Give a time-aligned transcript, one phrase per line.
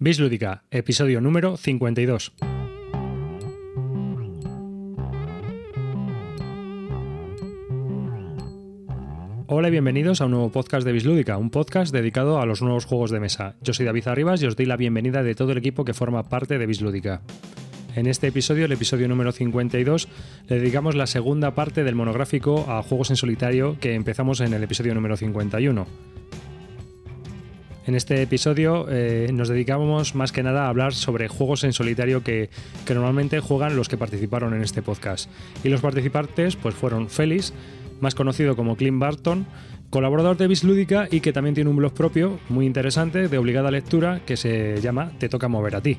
[0.00, 2.32] Bislúdica, episodio número 52.
[9.48, 12.84] Hola y bienvenidos a un nuevo podcast de Bislúdica, un podcast dedicado a los nuevos
[12.84, 13.56] juegos de mesa.
[13.60, 16.28] Yo soy David Arribas y os doy la bienvenida de todo el equipo que forma
[16.28, 17.22] parte de Bislúdica.
[17.96, 20.08] En este episodio, el episodio número 52,
[20.46, 24.62] le dedicamos la segunda parte del monográfico a juegos en solitario que empezamos en el
[24.62, 25.88] episodio número 51.
[27.88, 32.22] En este episodio eh, nos dedicamos más que nada a hablar sobre juegos en solitario
[32.22, 32.50] que,
[32.84, 35.30] que, normalmente juegan los que participaron en este podcast.
[35.64, 37.54] Y los participantes pues fueron Félix,
[38.02, 39.46] más conocido como Clint Barton,
[39.88, 44.20] colaborador de Bislúdica y que también tiene un blog propio muy interesante de obligada lectura
[44.26, 45.96] que se llama Te toca mover a ti.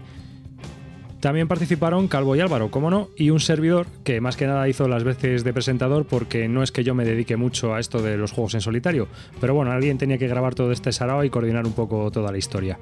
[1.20, 4.88] También participaron Calvo y Álvaro, como no, y un servidor que más que nada hizo
[4.88, 8.16] las veces de presentador porque no es que yo me dedique mucho a esto de
[8.18, 9.10] los juegos en solitario,
[9.42, 12.38] pero bueno, alguien tenía que grabar todo este sarao y coordinar un poco toda la
[12.38, 12.80] historia.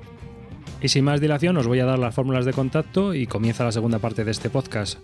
[0.82, 3.72] Y sin más dilación os voy a dar las fórmulas de contacto y comienza la
[3.72, 5.00] segunda parte de este podcast.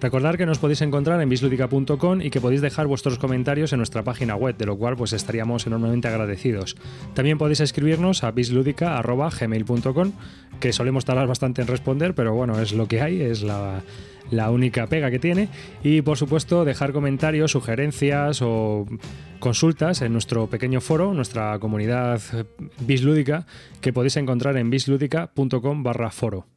[0.00, 4.04] Recordad que nos podéis encontrar en bisludica.com y que podéis dejar vuestros comentarios en nuestra
[4.04, 6.76] página web, de lo cual pues estaríamos enormemente agradecidos.
[7.14, 10.12] También podéis escribirnos a bisludica.gmail.com,
[10.60, 13.82] que solemos tardar bastante en responder, pero bueno, es lo que hay, es la,
[14.30, 15.48] la única pega que tiene.
[15.82, 18.86] Y por supuesto, dejar comentarios, sugerencias o
[19.38, 22.20] consultas en nuestro pequeño foro, nuestra comunidad
[22.80, 23.46] bislúdica,
[23.80, 26.55] que podéis encontrar en bisludica.com barra foro.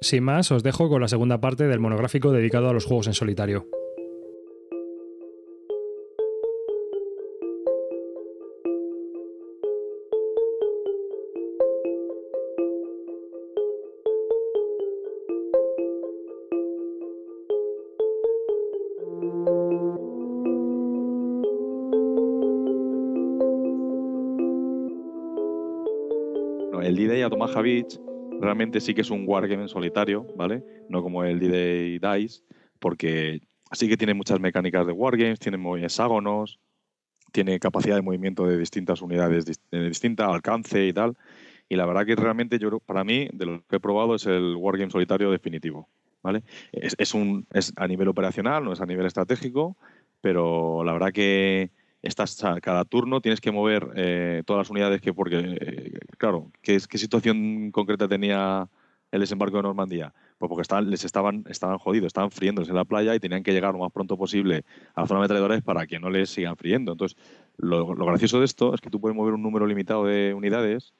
[0.00, 3.14] Sin más, os dejo con la segunda parte del monográfico dedicado a los juegos en
[3.14, 3.66] solitario.
[26.82, 27.22] El D-Day
[28.40, 30.62] realmente sí que es un wargame solitario, ¿vale?
[30.88, 32.42] No como el D-Day Dice,
[32.78, 33.40] porque
[33.72, 36.58] sí que tiene muchas mecánicas de wargames, tiene hexágonos,
[37.32, 41.16] tiene capacidad de movimiento de distintas unidades de distinta alcance y tal.
[41.68, 44.56] Y la verdad que realmente yo para mí, de lo que he probado, es el
[44.56, 45.88] wargame solitario definitivo.
[46.22, 46.42] ¿vale?
[46.72, 49.76] Es, es, un, es a nivel operacional, no es a nivel estratégico,
[50.20, 51.70] pero la verdad que
[52.02, 56.78] estás cada turno tienes que mover eh, todas las unidades que porque eh, claro ¿qué,
[56.80, 58.68] situación concreta tenía
[59.10, 62.84] el desembarco de Normandía pues porque estaban, les estaban estaban jodidos estaban friéndose en la
[62.84, 64.64] playa y tenían que llegar lo más pronto posible
[64.94, 67.18] a la zona de ametralladores para que no les sigan friendo entonces
[67.56, 70.94] lo, lo, gracioso de esto es que tú puedes mover un número limitado de unidades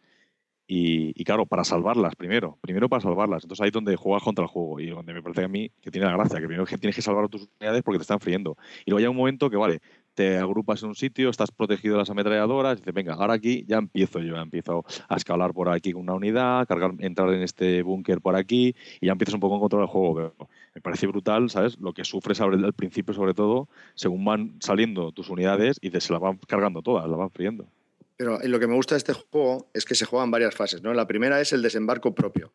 [0.70, 3.42] y, y, claro, para salvarlas primero, primero para salvarlas.
[3.42, 5.90] Entonces ahí es donde juegas contra el juego y donde me parece a mí que
[5.90, 8.54] tiene la gracia, que primero tienes que salvar a tus unidades porque te están friendo.
[8.84, 9.80] Y luego hay un momento que, vale,
[10.18, 13.64] te agrupas en un sitio, estás protegido de las ametralladoras, y dices, venga, ahora aquí
[13.68, 17.42] ya empiezo yo, ya empiezo a escalar por aquí con una unidad, cargar, entrar en
[17.42, 20.14] este búnker por aquí, y ya empiezas un poco a controlar el juego.
[20.16, 21.78] Pero me parece brutal, ¿sabes?
[21.78, 26.12] Lo que sufres al principio, sobre todo, según van saliendo tus unidades y te se
[26.12, 27.68] las van cargando todas, las van friendo.
[28.16, 30.82] Pero lo que me gusta de este juego es que se juega en varias fases,
[30.82, 30.92] ¿no?
[30.94, 32.52] La primera es el desembarco propio,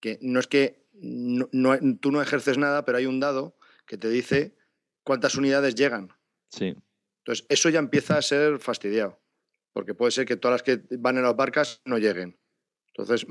[0.00, 3.54] que no es que no, no, tú no ejerces nada, pero hay un dado
[3.86, 4.56] que te dice
[5.04, 6.08] cuántas unidades llegan.
[6.48, 6.74] Sí.
[7.24, 9.18] Entonces, eso ya empieza a ser fastidiado,
[9.72, 12.38] porque puede ser que todas las que van en las barcas no lleguen.
[12.88, 13.26] Entonces,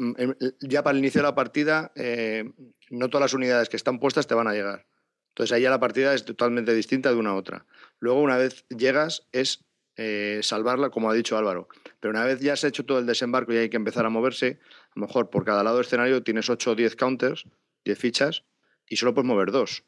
[0.62, 2.52] ya para el inicio de la partida, eh,
[2.90, 4.88] no todas las unidades que están puestas te van a llegar.
[5.30, 7.68] Entonces, ahí ya la partida es totalmente distinta de una a otra.
[8.00, 9.64] Luego, una vez llegas, es
[9.96, 11.68] eh, salvarla, como ha dicho Álvaro.
[12.00, 14.60] Pero una vez ya has hecho todo el desembarco y hay que empezar a moverse,
[14.90, 17.46] a lo mejor por cada lado del escenario tienes 8 o 10 counters,
[17.86, 18.44] 10 fichas,
[18.88, 19.84] y solo puedes mover dos.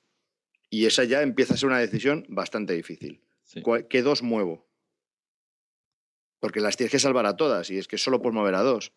[0.69, 3.21] Y esa ya empieza a ser una decisión bastante difícil.
[3.89, 4.67] ¿Qué dos muevo?
[6.39, 8.93] Porque las tienes que salvar a todas y es que solo puedes mover a dos.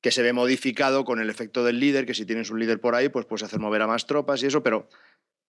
[0.00, 2.94] Que se ve modificado con el efecto del líder, que si tienes un líder por
[2.94, 4.88] ahí, pues puedes hacer mover a más tropas y eso, pero,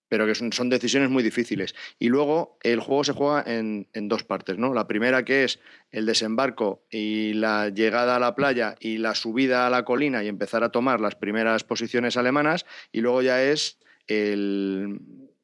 [0.08, 1.76] pero que son, son decisiones muy difíciles.
[2.00, 4.74] Y luego el juego se juega en, en, dos partes, ¿no?
[4.74, 5.60] La primera que es
[5.92, 10.30] el desembarco y la llegada a la playa y la subida a la colina y
[10.30, 13.78] empezar a tomar las primeras posiciones alemanas, y luego ya es
[14.08, 15.02] el,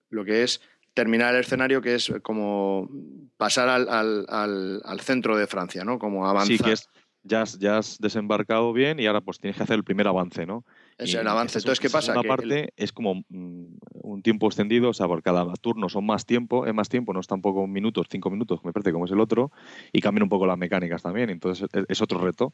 [0.09, 0.61] lo que es
[0.93, 2.89] terminar el escenario, que es como
[3.37, 5.99] pasar al, al, al, al centro de Francia, ¿no?
[5.99, 6.57] Como avanzar.
[6.57, 6.89] Sí, que es,
[7.23, 10.45] ya, has, ya has desembarcado bien y ahora pues tienes que hacer el primer avance,
[10.45, 10.65] ¿no?
[10.97, 11.59] Es el avance.
[11.59, 12.11] Entonces, ¿qué pasa?
[12.11, 12.73] Una parte el...
[12.75, 13.65] es como mm,
[14.03, 17.19] un tiempo extendido, o sea, por cada turno son más tiempo, es más tiempo, no
[17.19, 19.51] es tampoco minutos, cinco minutos, me parece, como es el otro,
[19.91, 22.53] y cambian un poco las mecánicas también, entonces es, es otro reto.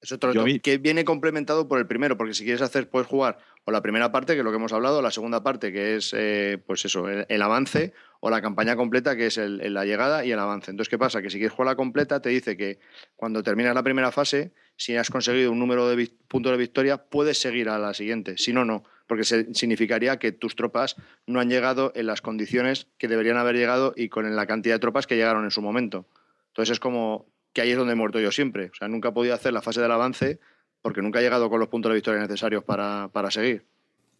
[0.00, 0.32] Es otro
[0.62, 4.10] que viene complementado por el primero, porque si quieres hacer, puedes jugar o la primera
[4.10, 7.08] parte, que es lo que hemos hablado, la segunda parte, que es eh, pues eso,
[7.08, 10.70] el, avance, o la campaña completa, que es la llegada y el avance.
[10.70, 11.20] Entonces, ¿qué pasa?
[11.20, 12.78] Que si quieres jugar la completa, te dice que
[13.16, 17.38] cuando terminas la primera fase, si has conseguido un número de puntos de victoria, puedes
[17.38, 18.38] seguir a la siguiente.
[18.38, 20.96] Si no, no, porque significaría que tus tropas
[21.26, 24.80] no han llegado en las condiciones que deberían haber llegado y con la cantidad de
[24.80, 26.06] tropas que llegaron en su momento.
[26.48, 28.66] Entonces es como que ahí es donde he muerto yo siempre.
[28.66, 30.40] O sea, nunca he podido hacer la fase del avance
[30.82, 33.64] porque nunca he llegado con los puntos de victoria necesarios para, para seguir.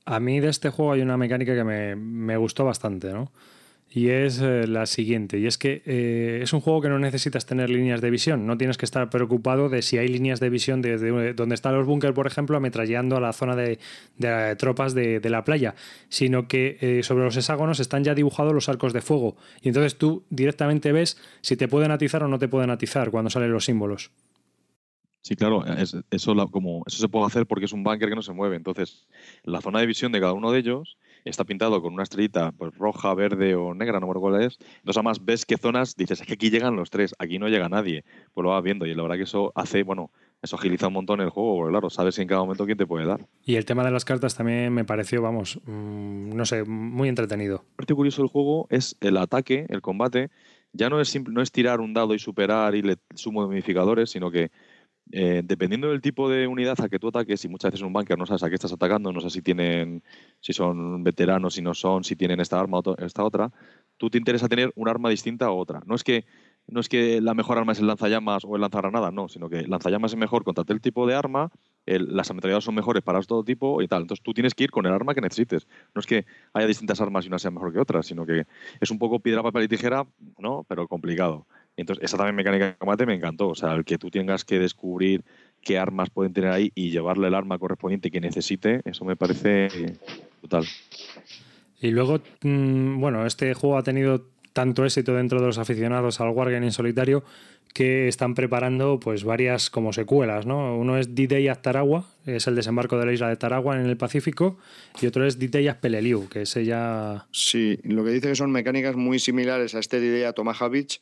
[0.05, 3.33] A mí de este juego hay una mecánica que me, me gustó bastante, ¿no?
[3.93, 5.39] Y es eh, la siguiente.
[5.39, 8.47] Y es que eh, es un juego que no necesitas tener líneas de visión.
[8.47, 11.87] No tienes que estar preocupado de si hay líneas de visión desde donde están los
[11.87, 13.79] búnker, por ejemplo, ametrallando a la zona de,
[14.57, 15.75] tropas de, la playa,
[16.09, 19.37] sino que eh, sobre los hexágonos están ya dibujados los arcos de fuego.
[19.61, 23.29] Y entonces tú directamente ves si te pueden atizar o no te pueden atizar cuando
[23.29, 24.13] salen los símbolos.
[25.23, 26.03] Sí, claro, eso,
[26.51, 28.57] como, eso se puede hacer porque es un búnker que no se mueve.
[28.57, 29.07] Entonces,
[29.45, 32.75] la zona de visión de cada uno de ellos está pintado con una estrellita pues,
[32.77, 34.59] roja, verde o negra, no me acuerdo cuál es.
[34.61, 37.69] Entonces, además, ves qué zonas, dices, es que aquí llegan los tres, aquí no llega
[37.69, 38.05] nadie.
[38.35, 40.11] Pues lo vas viendo y la verdad que eso hace, bueno,
[40.43, 43.07] eso agiliza un montón el juego, porque claro, sabes en cada momento quién te puede
[43.07, 43.27] dar.
[43.45, 47.65] Y el tema de las cartas también me pareció, vamos, mm, no sé, muy entretenido.
[47.77, 50.31] Parte curioso del juego es el ataque, el combate.
[50.73, 54.11] Ya no es, simple, no es tirar un dado y superar y le sumo modificadores,
[54.11, 54.51] sino que
[55.13, 58.19] eh, dependiendo del tipo de unidad a que tú ataques, y muchas veces un bunker
[58.19, 60.03] no sabes a qué estás atacando, no sé si tienen,
[60.41, 63.53] si son veteranos, si no son, si tienen esta arma o esta otra,
[63.97, 65.83] tú te interesa tener un arma distinta a otra.
[65.87, 66.25] No es que
[66.67, 69.61] no es que la mejor arma es el lanzallamas o el lanzagranadas, no, sino que
[69.61, 71.51] el lanzallamas es mejor contra tal tipo de arma,
[71.87, 74.03] las ametralladoras son mejores para todo tipo y tal.
[74.03, 75.67] Entonces tú tienes que ir con el arma que necesites.
[75.95, 78.45] No es que haya distintas armas y una sea mejor que otra, sino que
[78.81, 80.07] es un poco piedra, papel y tijera,
[80.39, 80.65] ¿no?
[80.69, 81.47] Pero complicado.
[81.81, 83.49] Entonces, esa también mecánica de combate me encantó.
[83.49, 85.25] O sea, el que tú tengas que descubrir
[85.63, 89.69] qué armas pueden tener ahí y llevarle el arma correspondiente que necesite, eso me parece
[90.41, 90.65] brutal.
[91.81, 96.31] Y luego, mm, bueno, este juego ha tenido tanto éxito dentro de los aficionados al
[96.31, 97.25] Wargame en solitario
[97.73, 100.77] que están preparando pues varias como secuelas, ¿no?
[100.77, 103.97] Uno es D-Day at Taragua, es el desembarco de la isla de Taragua en el
[103.97, 104.59] Pacífico,
[105.01, 107.27] y otro es D-Day at Peleliu, que es ya...
[107.31, 111.01] Sí, lo que dice que son mecánicas muy similares a este D-Day at Omaha Beach,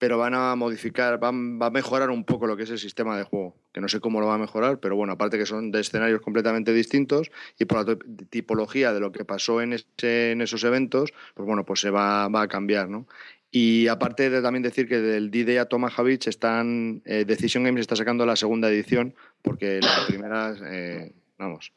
[0.00, 3.18] pero van a modificar, van, va a mejorar un poco lo que es el sistema
[3.18, 5.70] de juego, que no sé cómo lo va a mejorar, pero bueno, aparte que son
[5.70, 7.98] de escenarios completamente distintos y por la
[8.30, 12.28] tipología de lo que pasó en, ese, en esos eventos, pues bueno, pues se va,
[12.28, 13.06] va a cambiar, ¿no?
[13.50, 17.82] Y aparte de también decir que del D-Day a Tomaha Beach están, eh, Decision Games
[17.82, 21.74] está sacando la segunda edición porque la primera, eh, vamos,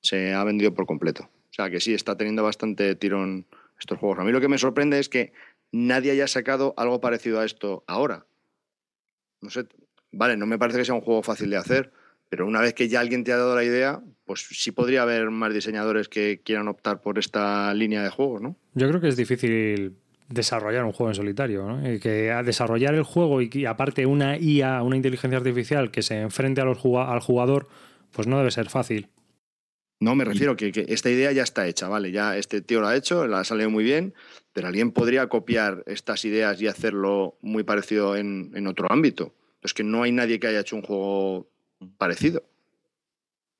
[0.00, 1.24] se ha vendido por completo.
[1.24, 3.44] O sea que sí, está teniendo bastante tirón
[3.78, 4.18] estos juegos.
[4.18, 5.32] A mí lo que me sorprende es que
[5.72, 8.26] nadie haya sacado algo parecido a esto ahora.
[9.40, 9.66] No sé,
[10.12, 11.92] vale, no me parece que sea un juego fácil de hacer,
[12.28, 15.30] pero una vez que ya alguien te ha dado la idea, pues sí podría haber
[15.30, 18.56] más diseñadores que quieran optar por esta línea de juegos, ¿no?
[18.74, 19.96] Yo creo que es difícil
[20.28, 21.92] desarrollar un juego en solitario, ¿no?
[21.92, 26.20] Y que a desarrollar el juego y, aparte una IA, una inteligencia artificial que se
[26.20, 27.68] enfrente al jugador,
[28.12, 29.08] pues no debe ser fácil.
[30.00, 32.10] No, me refiero que, que, esta idea ya está hecha, ¿vale?
[32.10, 34.14] Ya este tío lo ha hecho, la ha salido muy bien,
[34.54, 39.34] pero alguien podría copiar estas ideas y hacerlo muy parecido en, en otro ámbito.
[39.62, 41.50] Es que no hay nadie que haya hecho un juego
[41.98, 42.42] parecido.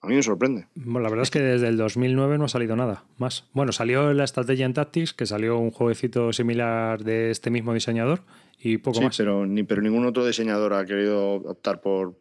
[0.03, 0.67] A mí me sorprende.
[0.75, 3.45] Bueno, la verdad es que desde el 2009 no ha salido nada más.
[3.53, 8.23] Bueno, salió la estrategia en Tactics, que salió un jueguecito similar de este mismo diseñador
[8.59, 9.17] y poco sí, más.
[9.19, 12.19] Pero, ni, pero ningún otro diseñador ha querido optar por,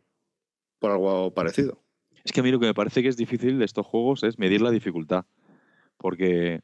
[0.77, 1.81] por algo parecido.
[2.23, 4.37] Es que a mí lo que me parece que es difícil de estos juegos es
[4.39, 5.25] medir la dificultad.
[5.97, 6.61] Porque,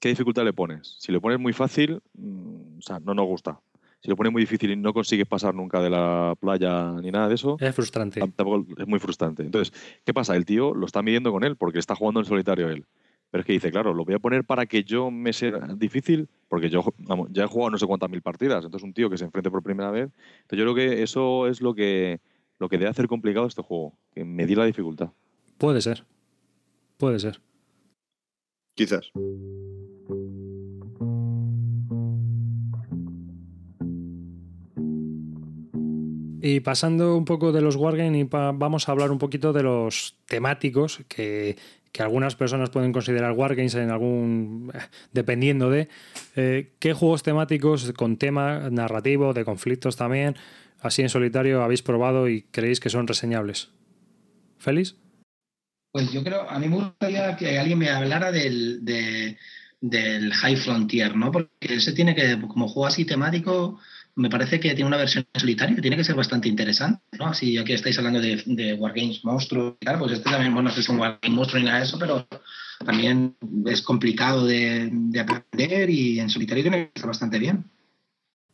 [0.00, 0.96] ¿qué dificultad le pones?
[0.98, 3.60] Si le pones muy fácil, mm, o sea, no nos gusta.
[4.00, 7.28] Si lo pones muy difícil y no consigues pasar nunca de la playa ni nada
[7.28, 8.20] de eso, es frustrante.
[8.20, 9.42] es muy frustrante.
[9.42, 9.72] Entonces,
[10.04, 10.36] ¿qué pasa?
[10.36, 12.86] El tío lo está midiendo con él porque está jugando en solitario él.
[13.30, 16.28] Pero es que dice, claro, lo voy a poner para que yo me sea difícil,
[16.48, 16.84] porque yo
[17.30, 18.64] ya he jugado no sé cuántas mil partidas.
[18.64, 20.10] Entonces, un tío que se enfrente por primera vez.
[20.42, 22.20] Entonces, yo creo que eso es lo que,
[22.58, 25.10] lo que debe hacer complicado este juego, que medir la dificultad.
[25.58, 26.04] Puede ser.
[26.96, 27.40] Puede ser.
[28.74, 29.10] Quizás.
[36.48, 41.00] Y pasando un poco de los Wargames, vamos a hablar un poquito de los temáticos
[41.08, 41.56] que,
[41.98, 44.70] algunas personas pueden considerar Wargames en algún.
[45.12, 45.88] dependiendo de.
[46.36, 50.36] Eh, ¿Qué juegos temáticos con tema narrativo, de conflictos también,
[50.86, 53.70] así en solitario, habéis probado y creéis que son reseñables?
[54.58, 54.96] ¿Félix?
[55.92, 58.84] Pues yo creo, a mí me gustaría que alguien me hablara del,
[59.80, 61.32] del High Frontier, ¿no?
[61.32, 63.78] Porque ese tiene que, como juego así temático,
[64.14, 67.34] me parece que tiene una versión solitaria que tiene que ser bastante interesante, ¿no?
[67.34, 70.76] Si aquí estáis hablando de, de Wargames Monstruo y tal, pues este también, bueno, no
[70.76, 72.26] es un Wargame Monstruo ni nada de eso, pero
[72.84, 77.64] también es complicado de, de aprender y en solitario tiene que estar bastante bien.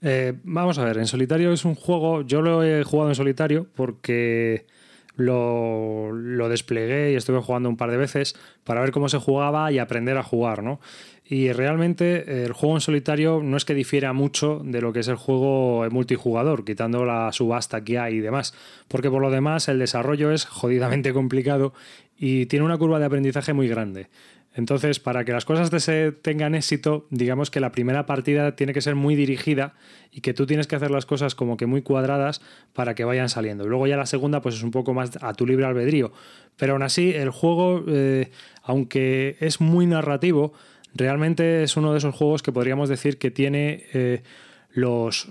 [0.02, 3.68] Eh, vamos a ver, en solitario es un juego, yo lo he jugado en solitario
[3.74, 4.66] porque
[5.14, 9.70] lo, lo, desplegué y estuve jugando un par de veces para ver cómo se jugaba
[9.70, 10.80] y aprender a jugar, ¿no?
[11.24, 15.08] Y realmente el juego en solitario no es que difiera mucho de lo que es
[15.08, 18.54] el juego multijugador, quitando la subasta que hay y demás,
[18.88, 21.74] porque por lo demás el desarrollo es jodidamente complicado
[22.18, 24.08] y tiene una curva de aprendizaje muy grande.
[24.54, 28.82] Entonces, para que las cosas se tengan éxito, digamos que la primera partida tiene que
[28.82, 29.74] ser muy dirigida
[30.10, 32.42] y que tú tienes que hacer las cosas como que muy cuadradas
[32.74, 33.66] para que vayan saliendo.
[33.66, 36.12] Luego ya la segunda, pues es un poco más a tu libre albedrío.
[36.56, 38.30] Pero aún así, el juego, eh,
[38.62, 40.52] aunque es muy narrativo,
[40.94, 44.22] realmente es uno de esos juegos que podríamos decir que tiene eh,
[44.70, 45.28] los,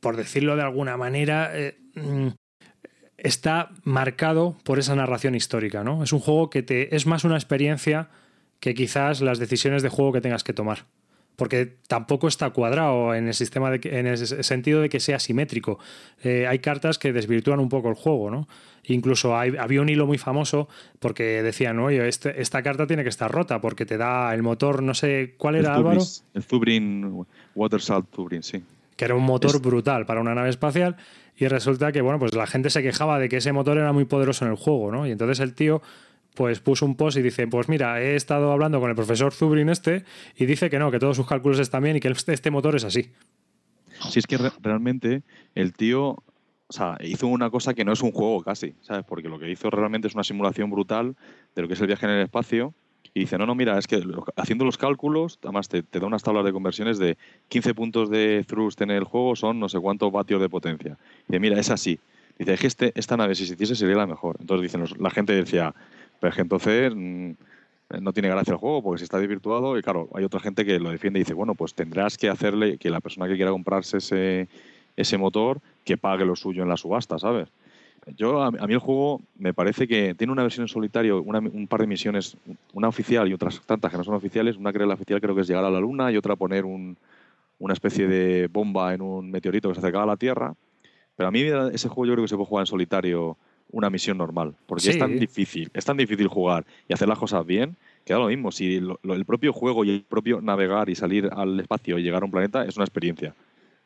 [0.00, 2.28] por decirlo de alguna manera, eh, mm,
[3.16, 6.02] está marcado por esa narración histórica, ¿no?
[6.02, 8.10] Es un juego que te es más una experiencia
[8.60, 10.86] que quizás las decisiones de juego que tengas que tomar.
[11.36, 15.78] Porque tampoco está cuadrado en el sistema de en el sentido de que sea simétrico.
[16.24, 18.48] Eh, hay cartas que desvirtúan un poco el juego, ¿no?
[18.82, 23.08] Incluso hay, había un hilo muy famoso porque decían, oye, este, esta carta tiene que
[23.08, 26.00] estar rota porque te da el motor, no sé, ¿cuál era Álvaro?
[26.34, 27.24] El Zubrin,
[27.54, 28.64] Water Salt Zubrin, sí.
[28.96, 30.96] Que era un motor brutal para una nave espacial
[31.36, 34.06] y resulta que, bueno, pues la gente se quejaba de que ese motor era muy
[34.06, 35.06] poderoso en el juego, ¿no?
[35.06, 35.82] Y entonces el tío
[36.34, 39.68] pues puso un post y dice, pues mira, he estado hablando con el profesor Zubrin
[39.68, 40.04] este
[40.36, 42.76] y dice que no, que todos sus cálculos están bien y que este, este motor
[42.76, 43.10] es así.
[44.10, 45.22] Si es que realmente
[45.54, 46.22] el tío
[47.00, 49.04] hizo una cosa que no es un juego casi, ¿sabes?
[49.04, 51.16] Porque lo que hizo realmente es una simulación brutal
[51.54, 52.74] de lo que es el viaje en el espacio.
[53.14, 54.02] Y dice, no, no, mira, es que
[54.36, 57.16] haciendo los cálculos, además te, te da unas tablas de conversiones de
[57.48, 60.98] 15 puntos de thrust en el juego son no sé cuántos vatios de potencia.
[61.22, 61.98] Y dice, mira, es así.
[62.38, 64.36] Dice, es que este, esta nave si se hiciese sería la mejor.
[64.40, 65.74] Entonces dicen, la gente decía,
[66.20, 67.30] pero es que entonces mm,
[68.00, 70.78] no tiene gracia el juego porque si está desvirtuado y claro, hay otra gente que
[70.78, 73.98] lo defiende y dice, bueno, pues tendrás que hacerle que la persona que quiera comprarse
[73.98, 74.48] ese,
[74.96, 77.48] ese motor, que pague lo suyo en la subasta, ¿sabes?
[78.16, 81.80] Yo, a, mí el juego me parece que tiene una versión en solitario, un par
[81.80, 82.36] de misiones,
[82.72, 84.56] una oficial y otras tantas que no son oficiales.
[84.56, 86.96] Una que la oficial creo que es llegar a la Luna y otra poner un,
[87.58, 90.54] una especie de bomba en un meteorito que se acercaba a la Tierra.
[91.16, 93.36] Pero a mí ese juego yo creo que se puede jugar en solitario
[93.70, 94.54] una misión normal.
[94.66, 98.18] Porque es tan difícil, es tan difícil jugar y hacer las cosas bien, que da
[98.18, 98.50] lo mismo.
[98.52, 102.24] Si el propio juego y el propio navegar y salir al espacio y llegar a
[102.24, 103.34] un planeta es una experiencia.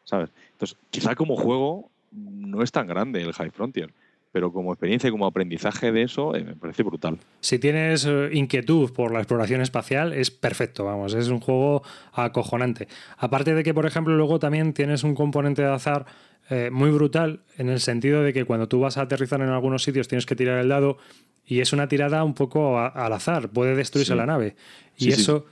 [0.05, 0.31] ¿Sabes?
[0.53, 3.93] Entonces, quizá como juego no es tan grande el High Frontier.
[4.33, 7.19] Pero como experiencia y como aprendizaje de eso, eh, me parece brutal.
[7.41, 11.83] Si tienes eh, inquietud por la exploración espacial, es perfecto, vamos, es un juego
[12.15, 12.89] acojonante.
[13.19, 16.07] Aparte de que, por ejemplo, luego también tienes un componente de azar
[16.51, 19.83] eh, muy brutal en el sentido de que cuando tú vas a aterrizar en algunos
[19.83, 20.99] sitios tienes que tirar el dado
[21.47, 24.57] y es una tirada un poco al azar, puede destruirse la nave.
[24.97, 25.47] Y eso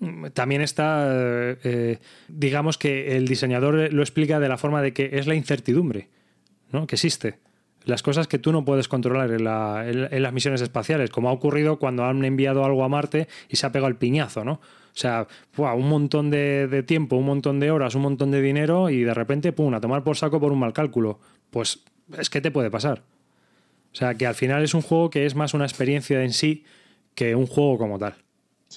[0.00, 1.06] mm, también está,
[1.62, 1.98] eh,
[2.28, 6.08] digamos que el diseñador lo explica de la forma de que es la incertidumbre,
[6.72, 6.86] ¿no?
[6.86, 7.38] Que existe.
[7.86, 12.04] Las cosas que tú no puedes controlar en, las misiones espaciales, como ha ocurrido cuando
[12.04, 14.54] han enviado algo a Marte y se ha pegado el piñazo, ¿no?
[14.54, 19.04] O sea, un montón de, tiempo, un montón de horas, un montón de dinero y
[19.04, 21.20] de repente, pum, a tomar por saco por un mal cálculo.
[21.50, 21.84] Pues
[22.18, 23.04] es que te puede pasar.
[23.92, 26.64] O sea, que al final es un juego que es más una experiencia en sí
[27.14, 28.16] que un juego como tal.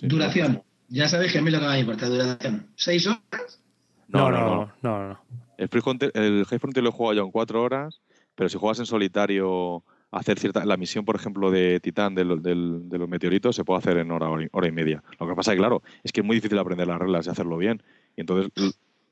[0.04, 0.62] Duración.
[0.88, 2.68] Ya sabéis que a mí lo que me importa, duración.
[2.76, 3.60] ¿Seis horas?
[4.08, 5.00] No, no, no.
[5.00, 5.20] no,
[5.58, 5.70] El,
[6.14, 8.02] el High Frontier lo he jugado ya en cuatro horas,
[8.40, 10.64] pero si juegas en solitario hacer cierta.
[10.64, 14.30] La misión, por ejemplo, de Titán de, de los meteoritos se puede hacer en hora,
[14.30, 15.04] hora y media.
[15.20, 17.58] Lo que pasa es claro, es que es muy difícil aprender las reglas y hacerlo
[17.58, 17.84] bien.
[18.16, 18.50] Y entonces,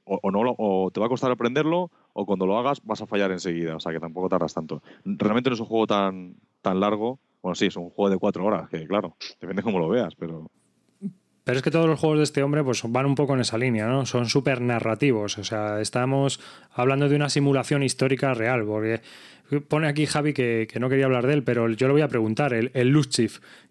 [0.05, 3.33] o, no o te va a costar aprenderlo, o cuando lo hagas vas a fallar
[3.33, 3.75] enseguida.
[3.75, 4.81] O sea que tampoco tardas tanto.
[5.03, 7.19] Realmente no es un juego tan, tan largo.
[7.41, 10.49] Bueno, sí, es un juego de cuatro horas, que claro, depende cómo lo veas, pero.
[11.47, 13.57] Pero es que todos los juegos de este hombre pues, van un poco en esa
[13.57, 14.05] línea, ¿no?
[14.05, 15.37] Son súper narrativos.
[15.37, 16.41] O sea, estamos
[16.73, 18.99] hablando de una simulación histórica real, porque
[19.69, 22.53] Pone aquí Javi que, no quería hablar de él, pero yo lo voy a preguntar.
[22.53, 22.93] El, el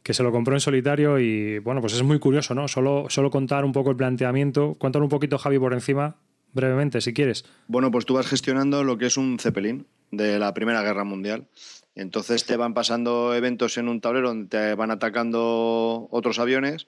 [0.02, 2.66] que se lo compró en solitario y bueno, pues es muy curioso, ¿no?
[2.66, 4.74] Solo, solo contar un poco el planteamiento.
[4.78, 6.16] Cuéntanos un poquito, Javi, por encima,
[6.54, 7.44] brevemente, si quieres.
[7.68, 11.46] Bueno, pues tú vas gestionando lo que es un Zeppelin de la Primera Guerra Mundial.
[11.94, 16.86] Entonces te van pasando eventos en un tablero donde te van atacando otros aviones.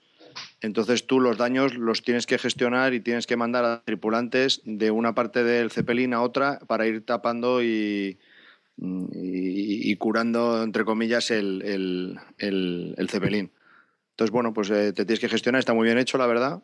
[0.61, 4.90] Entonces tú los daños los tienes que gestionar y tienes que mandar a tripulantes de
[4.90, 8.18] una parte del Zeppelin a otra para ir tapando y,
[8.80, 12.18] y, curando, entre comillas, el, el,
[12.97, 13.50] el, Zeppelin.
[14.11, 16.62] Entonces, bueno, pues eh, te tienes que gestionar, está muy bien hecho, la verdad.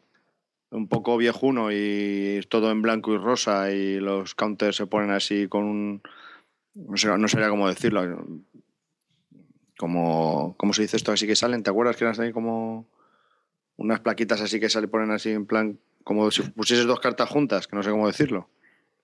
[0.70, 5.48] un poco viejuno y todo en blanco y rosa y los counters se ponen así
[5.48, 6.02] con un...
[6.74, 8.26] No, sé, no sabría cómo decirlo.
[9.78, 11.12] Como, ¿Cómo se dice esto?
[11.12, 12.86] Así que salen, ¿te acuerdas que eran así como
[13.76, 17.66] unas plaquitas así que salen, ponen así en plan, como si pusieses dos cartas juntas,
[17.66, 18.48] que no sé cómo decirlo?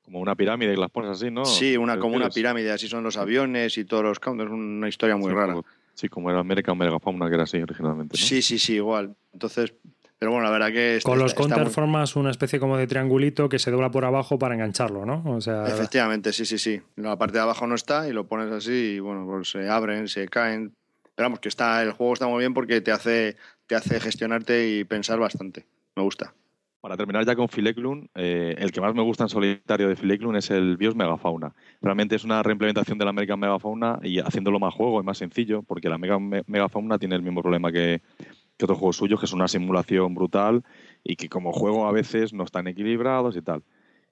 [0.05, 1.45] Como una pirámide que las pones así, ¿no?
[1.45, 5.17] Sí, una, como una pirámide, así son los aviones y todos los counters, una historia
[5.17, 5.53] muy Sí, rara.
[5.55, 8.17] Como, sí, como era American Megafauna, que era así originalmente.
[8.19, 8.25] ¿no?
[8.27, 9.15] Sí, sí, sí, igual.
[9.33, 9.73] Entonces,
[10.19, 10.97] pero bueno, la verdad que...
[10.97, 13.71] está- Con los está- está counter muy- formas una especie como de triangulito que se
[13.71, 15.23] dobla por abajo para engancharlo, ¿no?
[15.27, 16.81] O sea, Efectivamente, sí, sí, sí.
[16.97, 20.09] La parte de abajo no está y lo pones así y bueno, pues se abren,
[20.09, 20.73] se caen.
[21.21, 23.37] Pero vamos, que está, el juego está muy bien porque te hace,
[23.67, 25.67] te hace gestionarte y pensar bastante.
[25.95, 26.33] Me gusta.
[26.81, 30.37] Para terminar ya con Fileclun, eh, el que más me gusta en solitario de Fileclun
[30.37, 31.55] es el Bios Megafauna.
[31.83, 35.63] Realmente es una reimplementación de la American Megafauna y haciéndolo más juego y más sencillo,
[35.63, 38.01] porque la Mega, Me- Megafauna tiene el mismo problema que,
[38.57, 40.65] que otros juegos suyos, que es una simulación brutal
[41.05, 43.63] y que como juego a veces no están equilibrados y tal.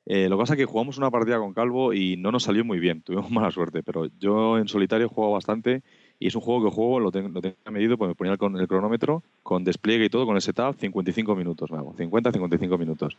[0.06, 2.64] Eh, lo que pasa es que jugamos una partida con Calvo y no nos salió
[2.64, 5.82] muy bien, tuvimos mala suerte, pero yo en solitario jugado bastante
[6.20, 8.60] y es un juego que juego, lo, tengo lo tenía medido, pues me ponía el,
[8.60, 13.16] el cronómetro con despliegue y todo, con el setup, 55 minutos me hago, 50-55 minutos.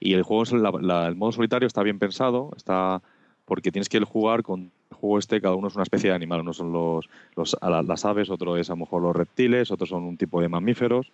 [0.00, 0.44] Y el juego,
[0.80, 3.02] la- el modo solitario está bien pensado, está
[3.44, 6.40] porque tienes que jugar con el juego este, cada uno es una especie de animal,
[6.40, 10.16] uno son los, las aves, otro es a lo mejor los reptiles, otros son un
[10.16, 11.10] tipo de mamíferos.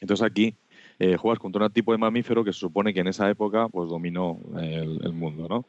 [0.00, 0.54] Entonces aquí
[0.98, 3.88] eh, juegas contra un tipo de mamífero que se supone que en esa época pues
[3.88, 5.64] dominó el, el mundo, ¿no?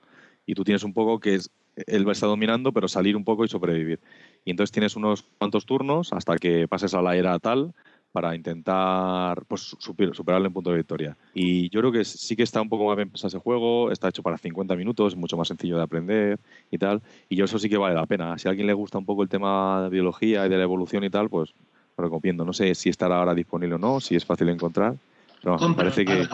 [0.46, 1.50] Y tú tienes un poco que es,
[1.88, 4.00] él va a estar dominando, pero salir un poco y sobrevivir.
[4.46, 7.74] Y entonces tienes unos cuantos turnos hasta que pases a la era tal
[8.12, 11.16] para intentar pues, super- superarle en punto de victoria.
[11.34, 14.10] Y yo creo que sí que está un poco más bien pensado ese juego, está
[14.10, 16.40] hecho para 50 minutos, mucho más sencillo de aprender
[16.72, 17.02] y tal.
[17.30, 18.38] Y yo eso sí que vale la pena.
[18.40, 21.04] Si a alguien le gusta un poco el tema de biología y de la evolución
[21.04, 21.54] y tal, pues
[21.98, 22.44] lo recomiendo.
[22.46, 24.96] No sé si estará ahora disponible o no, si es fácil de encontrar.
[25.42, 26.28] Pero vamos, me Compro, parece que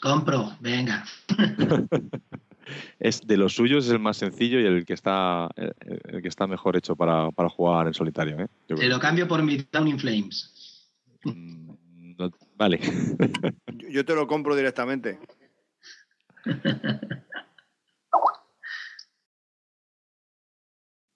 [0.00, 1.04] compro, venga.
[2.98, 5.72] es de los suyos es el más sencillo y el que está el,
[6.04, 8.36] el que está mejor hecho para, para jugar en solitario.
[8.40, 8.46] ¿eh?
[8.68, 8.88] Yo Te creo.
[8.90, 10.90] lo cambio por mi Down in Flames.
[11.24, 11.70] Mm,
[12.18, 12.78] no- vale.
[13.74, 15.18] Yo, yo te lo compro directamente.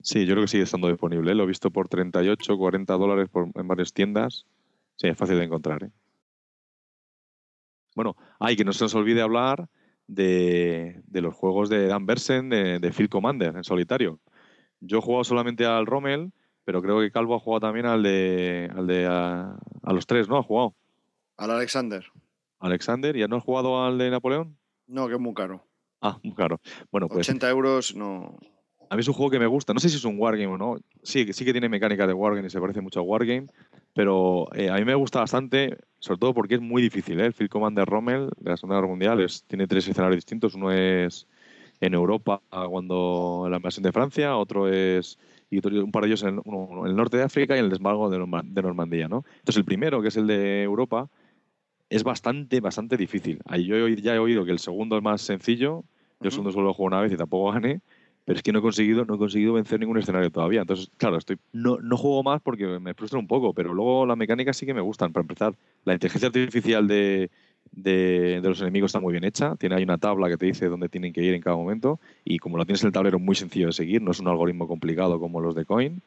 [0.01, 1.33] Sí, yo creo que sigue estando disponible.
[1.33, 1.35] ¿eh?
[1.35, 4.47] Lo he visto por 38, 40 dólares por- en varias tiendas.
[4.97, 5.83] Sí, es fácil de encontrar.
[5.85, 5.91] ¿eh?
[7.95, 9.69] Bueno, hay que no se nos olvide hablar
[10.07, 14.21] de, de los juegos de Dan Bersen, de, de Field Commander en solitario.
[14.81, 16.33] Yo he jugado solamente al Rommel,
[16.65, 20.29] pero creo que Calvo ha jugado también al de, al de a, a los tres,
[20.29, 20.37] ¿no?
[20.39, 20.75] Ha jugado.
[21.37, 22.05] Al Alexander.
[22.61, 24.57] Alexander, ¿y no has jugado al de Napoleón?
[24.87, 25.65] No, que es muy caro.
[26.01, 26.61] Ah, muy claro.
[26.91, 28.39] Bueno, pues 80 euros no.
[28.91, 29.73] A mí es un juego que me gusta.
[29.73, 30.77] No sé si es un wargame o no.
[31.03, 33.47] Sí, que- sí que tiene mecánica de wargame y se parece mucho a wargame.
[33.95, 37.19] Pero eh, a mí me gusta bastante, sobre todo porque es muy difícil.
[37.19, 37.27] ¿eh?
[37.27, 40.55] El Field Commander Rommel de la Segunda Guerra Mundial es- tiene tres escenarios distintos.
[40.55, 41.27] Uno es
[41.81, 45.19] en Europa cuando la invasión de Francia, otro es
[45.51, 47.71] y un par de ellos en, uno en el norte de África y en el
[47.71, 49.09] desmalgo de, Norma- de Normandía.
[49.09, 49.25] ¿no?
[49.39, 51.09] Entonces el primero, que es el de Europa,
[51.89, 53.41] es bastante, bastante difícil.
[53.47, 55.85] Ahí yo ya he oído que el segundo es más sencillo.
[56.21, 57.81] Yo el segundo solo lo juego una vez y tampoco gané
[58.25, 60.63] pero es que no he conseguido, no he conseguido vencer ningún escenario todavía.
[60.63, 64.17] Entonces, claro, estoy no, no juego más porque me frustra un poco, pero luego las
[64.17, 65.13] mecánicas sí que me gustan.
[65.13, 67.31] Para empezar, la inteligencia artificial de,
[67.73, 69.57] de, los enemigos está muy bien hecha.
[69.57, 72.39] Tiene ahí una tabla que te dice dónde tienen que ir en cada momento y
[72.39, 75.21] como lo tienes en el tablero muy sencillo de seguir, no es un algoritmo complicado
[75.21, 76.01] como los de Coin.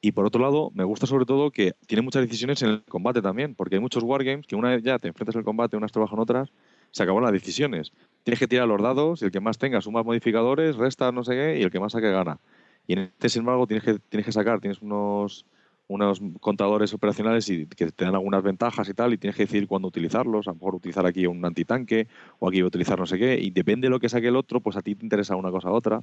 [0.00, 3.20] Y por otro lado, me gusta sobre todo que tiene muchas decisiones en el combate
[3.20, 6.20] también, porque hay muchos wargames que una vez ya te enfrentas al combate, unas trabajan
[6.20, 6.50] otras,
[6.90, 7.92] se acaban las decisiones.
[8.22, 11.32] Tienes que tirar los dados y el que más tenga suma modificadores, resta no sé
[11.32, 12.38] qué y el que más saque gana.
[12.86, 15.46] Y en este, sin embargo, tienes que, tienes que sacar, tienes unos,
[15.88, 19.66] unos contadores operacionales y que te dan algunas ventajas y tal, y tienes que decidir
[19.66, 20.48] cuándo utilizarlos.
[20.48, 23.86] A lo mejor utilizar aquí un antitanque o aquí utilizar no sé qué, y depende
[23.86, 26.02] de lo que saque el otro, pues a ti te interesa una cosa u otra.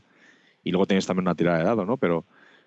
[0.64, 1.98] Y luego tienes también una tirada de dado, ¿no?
[1.98, 2.26] Pero,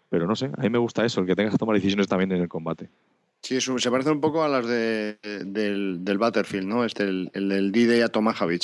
[0.09, 2.33] pero no sé, a mí me gusta eso, el que tengas que tomar decisiones también
[2.33, 2.91] en el combate.
[3.40, 6.85] Sí, se parece un poco a las de, del, del Battlefield, ¿no?
[6.85, 8.61] Este, el, el del D-Day a Tomahawk,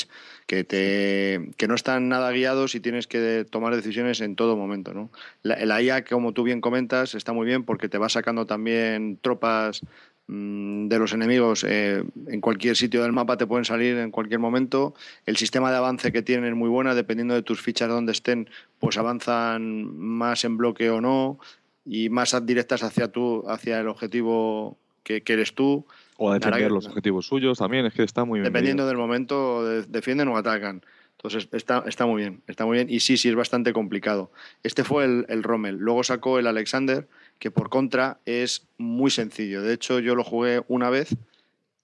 [0.46, 4.92] que, te, que no están nada guiados y tienes que tomar decisiones en todo momento,
[4.92, 5.10] ¿no?
[5.42, 9.18] La, la IA, como tú bien comentas, está muy bien porque te va sacando también
[9.22, 9.80] tropas
[10.26, 14.40] mm, de los enemigos eh, en cualquier sitio del mapa te pueden salir en cualquier
[14.40, 14.94] momento.
[15.24, 18.50] El sistema de avance que tienen es muy buena, dependiendo de tus fichas donde estén,
[18.80, 21.38] pues avanzan más en bloque o no
[21.84, 25.86] y más directas hacia tú, hacia el objetivo que, que eres tú.
[26.16, 28.52] O a defender los objetivos suyos también, es que está muy bien.
[28.52, 28.88] Dependiendo medido.
[28.88, 30.82] del momento, de- defienden o atacan.
[31.16, 32.90] Entonces está, está muy bien, está muy bien.
[32.90, 34.30] Y sí, sí, es bastante complicado.
[34.62, 35.76] Este fue el, el Rommel.
[35.76, 39.62] Luego sacó el Alexander, que por contra es muy sencillo.
[39.62, 41.16] De hecho, yo lo jugué una vez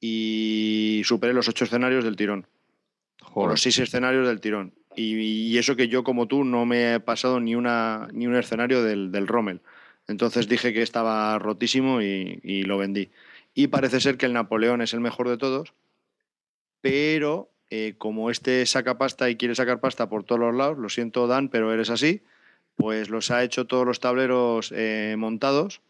[0.00, 2.46] y superé los ocho escenarios del tirón.
[3.32, 4.72] O los seis escenarios del tirón.
[4.96, 8.82] Y, eso que yo, como tú, no me he pasado ni, una, ni un escenario
[8.82, 9.60] del, del Rommel.
[10.06, 13.10] Entonces dije que estaba rotísimo y, lo vendí.
[13.54, 15.72] Y parece ser que el Napoleón es el mejor de todos,
[16.80, 20.88] pero eh, como este saca pasta y quiere sacar pasta por todos los lados, lo
[20.88, 22.22] siento Dan, pero eres así,
[22.76, 25.80] pues los ha hecho todos los tableros eh, montados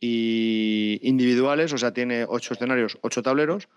[0.00, 3.68] y individuales, o sea, tiene ocho escenarios, ocho tableros,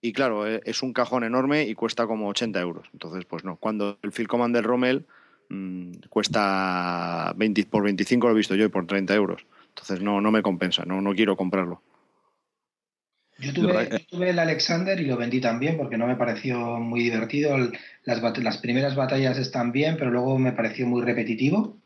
[0.00, 2.88] y claro, eh, es un cajón enorme y cuesta como 80 euros.
[2.92, 5.06] Entonces, pues no, cuando el Field Commander Rommel
[5.54, 9.46] mmm, cuesta 20, por 25 lo he visto yo y por 30 euros.
[9.68, 11.82] Entonces no, no me compensa, no, no quiero comprarlo.
[13.38, 17.02] Yo tuve, yo tuve, el Alexander y lo vendí también porque no me pareció muy
[17.02, 17.56] divertido.
[18.04, 21.76] Las, las primeras batallas están bien, pero luego me pareció muy repetitivo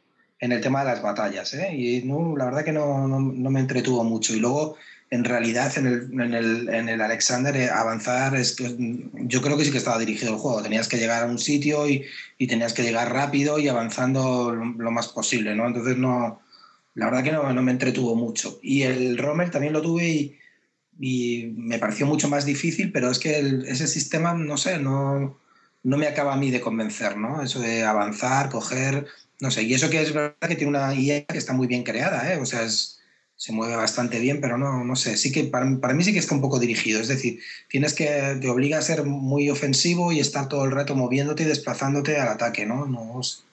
[0.41, 1.55] en el tema de las batallas.
[1.55, 1.75] ¿eh?
[1.75, 4.35] Y no, la verdad que no, no, no, me entretuvo mucho.
[4.35, 4.77] Y luego,
[5.11, 8.75] en realidad, en el, en el, en el Alexander, eh, avanzar, es que
[9.15, 10.63] yo creo que sí que estaba dirigido el juego.
[10.63, 12.05] Tenías que llegar a un sitio y,
[12.37, 15.55] y tenías que llegar rápido y avanzando lo, lo, más posible.
[15.55, 15.67] ¿no?
[15.67, 16.41] Entonces, no,
[16.95, 18.59] la verdad que no, no me entretuvo mucho.
[18.63, 20.39] Y el Romer también lo tuve y,
[21.01, 25.39] y me pareció mucho más difícil, pero es que el, ese sistema, no sé, no,
[25.85, 27.43] no me acaba a mí de convencer, ¿no?
[27.43, 29.07] Eso de avanzar, coger
[29.41, 31.85] no sé, y eso que es verdad que tiene una IA que está muy bien
[31.85, 32.39] creada, ¿eh?
[32.39, 32.98] o sea, es,
[33.39, 36.19] se mueve bastante bien, pero no, no sé, sí que para, para, mí sí que
[36.19, 40.19] está un poco dirigido, es decir, tienes que, te obliga a ser muy ofensivo y
[40.19, 42.85] estar todo el rato moviéndote y desplazándote al ataque, ¿no?
[42.87, 43.45] No sé.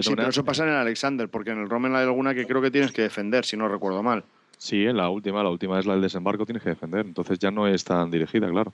[0.00, 2.60] Sí, pero eso pasa en el Alexander, porque en el Roman hay alguna que creo
[2.60, 4.24] que tienes que defender, si no recuerdo mal.
[4.58, 7.52] Sí, en la última, la última es la del desembarco, tienes que defender, entonces ya
[7.52, 8.72] no es tan dirigida, claro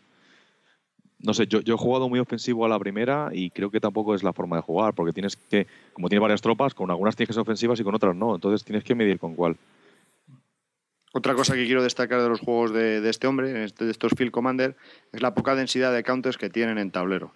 [1.20, 4.14] no sé, yo, yo, he jugado muy ofensivo a la primera y creo que tampoco
[4.14, 7.28] es la forma de jugar, porque tienes que, como tiene varias tropas, con algunas tienes
[7.28, 9.56] que ser ofensivas y con otras no, entonces tienes que medir con cuál.
[11.12, 14.30] Otra cosa que quiero destacar de los juegos de, de este hombre, de estos Field
[14.30, 14.76] Commander,
[15.12, 17.32] es la poca densidad de counters que tienen en tablero.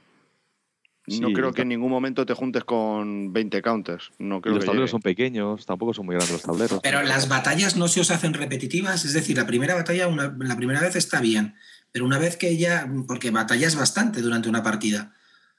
[1.07, 4.13] No sí, creo que en ningún momento te juntes con 20 counters.
[4.21, 4.93] No creo los que tableros llegue.
[4.93, 6.81] son pequeños, tampoco son muy grandes los tableros.
[6.81, 10.57] Pero las batallas no se os hacen repetitivas, es decir, la primera batalla, una, la
[10.57, 11.57] primera vez está bien,
[11.93, 15.15] pero una vez que ya, porque batallas bastante durante una partida,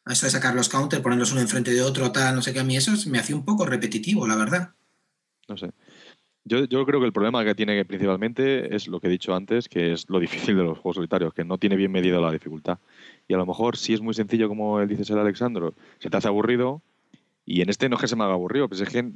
[0.06, 2.64] eso de sacar los counters, ponerlos uno enfrente de otro, tal, no sé qué, a
[2.64, 4.74] mí eso me hacía un poco repetitivo, la verdad.
[5.48, 5.72] No sé.
[6.46, 9.70] Yo, yo creo que el problema que tiene principalmente es lo que he dicho antes,
[9.70, 12.80] que es lo difícil de los juegos solitarios, que no tiene bien medida la dificultad.
[13.28, 16.18] Y a lo mejor, si es muy sencillo, como él dice el Alexandro, se te
[16.18, 16.82] hace aburrido.
[17.46, 19.10] Y en este no es que se me haga aburrido, pues es que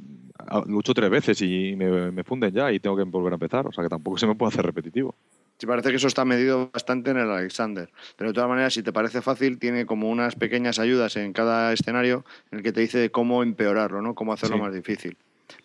[0.66, 3.66] lucho tres veces y me, me funden ya y tengo que volver a empezar.
[3.66, 5.14] O sea que tampoco se me puede hacer repetitivo.
[5.58, 7.90] Sí, parece que eso está medido bastante en el Alexander.
[8.16, 11.72] Pero de todas maneras, si te parece fácil, tiene como unas pequeñas ayudas en cada
[11.72, 14.14] escenario en el que te dice cómo empeorarlo, ¿no?
[14.14, 14.62] Cómo hacerlo Sí.
[14.62, 15.16] más difícil.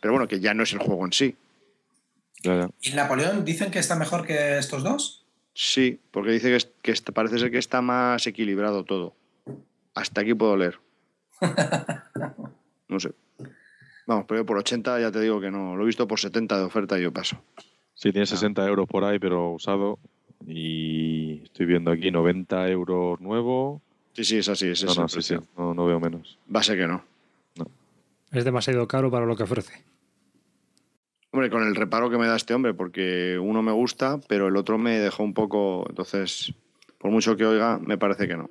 [0.02, 1.36] Pero bueno, que ya no es el juego en sí.
[2.42, 2.70] Ya.
[2.82, 5.26] ¿Y Napoleón dicen que está mejor que estos dos?
[5.54, 6.72] Sí, porque dice que, es-
[7.04, 9.16] que parece ser que está más equilibrado todo.
[9.94, 10.80] Hasta aquí puedo leer.
[12.90, 13.12] No sé.
[14.06, 15.76] Vamos, pero por 80 ya te digo que no.
[15.76, 17.42] Lo he visto por 70 de oferta y yo paso.
[17.94, 20.00] Sí, tiene 60 euros por ahí, pero usado.
[20.46, 23.82] Y estoy viendo aquí 90 euros nuevo.
[24.14, 26.38] Sí, sí, es así, No, es no, el sí, sí, no, no veo menos.
[26.54, 27.04] Va a ser que no.
[28.32, 29.84] Es demasiado caro para lo que ofrece.
[31.32, 34.58] Hombre, con el reparo que me da este hombre, porque uno me gusta, pero el
[34.58, 35.86] otro me dejó un poco.
[35.90, 36.54] Entonces,
[37.00, 38.50] por mucho que oiga, me parece que no.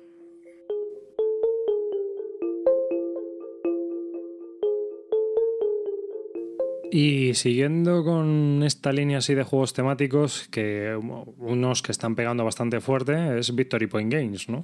[6.95, 12.81] Y siguiendo con esta línea así de juegos temáticos, que unos que están pegando bastante
[12.81, 14.63] fuerte es Victory Point Games, ¿no?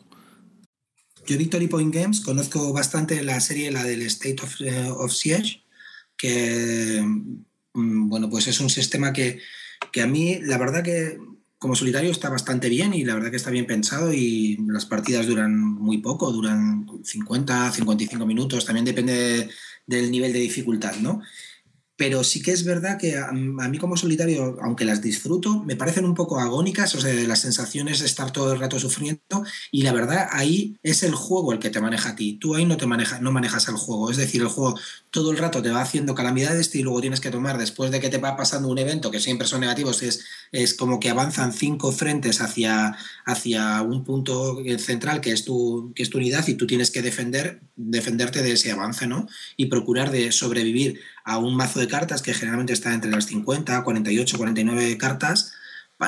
[1.25, 5.63] Yo Victory Point Games conozco bastante la serie, la del State of, eh, Siege,
[6.15, 7.01] que
[7.73, 9.39] mm, bueno, pues es un sistema que,
[9.91, 11.17] que a mí, la verdad que
[11.57, 15.25] como solitario está bastante bien y la verdad que está bien pensado y las partidas
[15.25, 19.49] duran muy poco, duran 50, 55 minutos, también depende
[19.87, 21.23] del nivel de dificultad, ¿no?
[21.99, 26.05] Pero sí que es verdad que a, mí como solitario, aunque las disfruto, me parecen
[26.05, 29.91] un poco agónicas, o sea, las sensaciones de estar todo el rato sufriendo y la
[29.91, 32.37] verdad ahí es el juego el que te maneja a ti.
[32.39, 34.79] Tú ahí no te no manejas el juego, es decir, el juego
[35.11, 38.09] todo el rato te va haciendo calamidades y luego tienes que tomar después de que
[38.09, 41.91] te va pasando un evento que siempre son negativos, es, es como que avanzan cinco
[41.91, 42.95] frentes hacia,
[43.25, 47.01] hacia un punto central que es, tu, que es tu unidad y tú tienes que
[47.01, 49.27] defender, defenderte de ese avance, ¿no?
[49.57, 53.83] Y procurar de sobrevivir a un mazo de cartas que generalmente está entre las 50,
[53.83, 55.53] 48, 49 cartas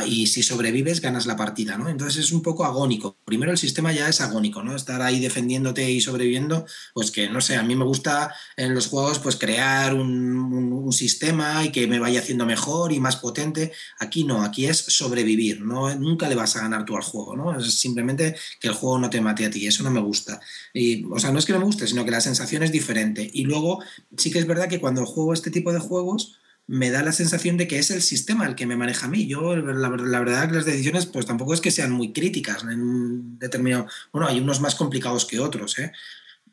[0.08, 1.89] y si sobrevives ganas la partida, ¿no?
[1.89, 3.17] Entonces es un poco agónico.
[3.25, 4.75] Primero el sistema ya es agónico, ¿no?
[4.75, 8.88] Estar ahí defendiéndote y sobreviviendo, pues que no sé, a mí me gusta en los
[8.88, 13.71] juegos pues crear un, sistema y que me vaya haciendo mejor y más potente.
[13.99, 15.93] Aquí no, aquí es sobrevivir, ¿no?
[15.95, 17.58] Nunca le vas a ganar tú al juego, ¿no?
[17.58, 20.41] Es simplemente que el juego no te mate a ti, eso no me gusta.
[20.73, 23.30] Y, o sea, no es que no me guste, sino que la sensación es diferente.
[23.34, 23.82] Y luego
[24.17, 27.58] sí que es verdad que cuando juego este tipo de juegos, me da la sensación
[27.58, 29.28] de que es el sistema el que me maneja a mí.
[29.28, 33.88] Yo, la, verdad que las decisiones, pues tampoco es que sean muy críticas en determinado.
[34.12, 35.91] Bueno, hay unos más complicados que otros, ¿eh?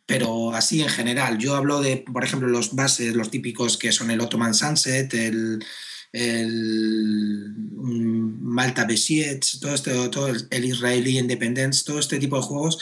[0.06, 4.10] Pero así en general, yo hablo de, por ejemplo, los bases, los típicos que son
[4.10, 5.64] el Ottoman Sunset, el,
[7.74, 12.78] mm, Malta Besiege, todo este, todo el, el Israeli Independence, todo este tipo de juegos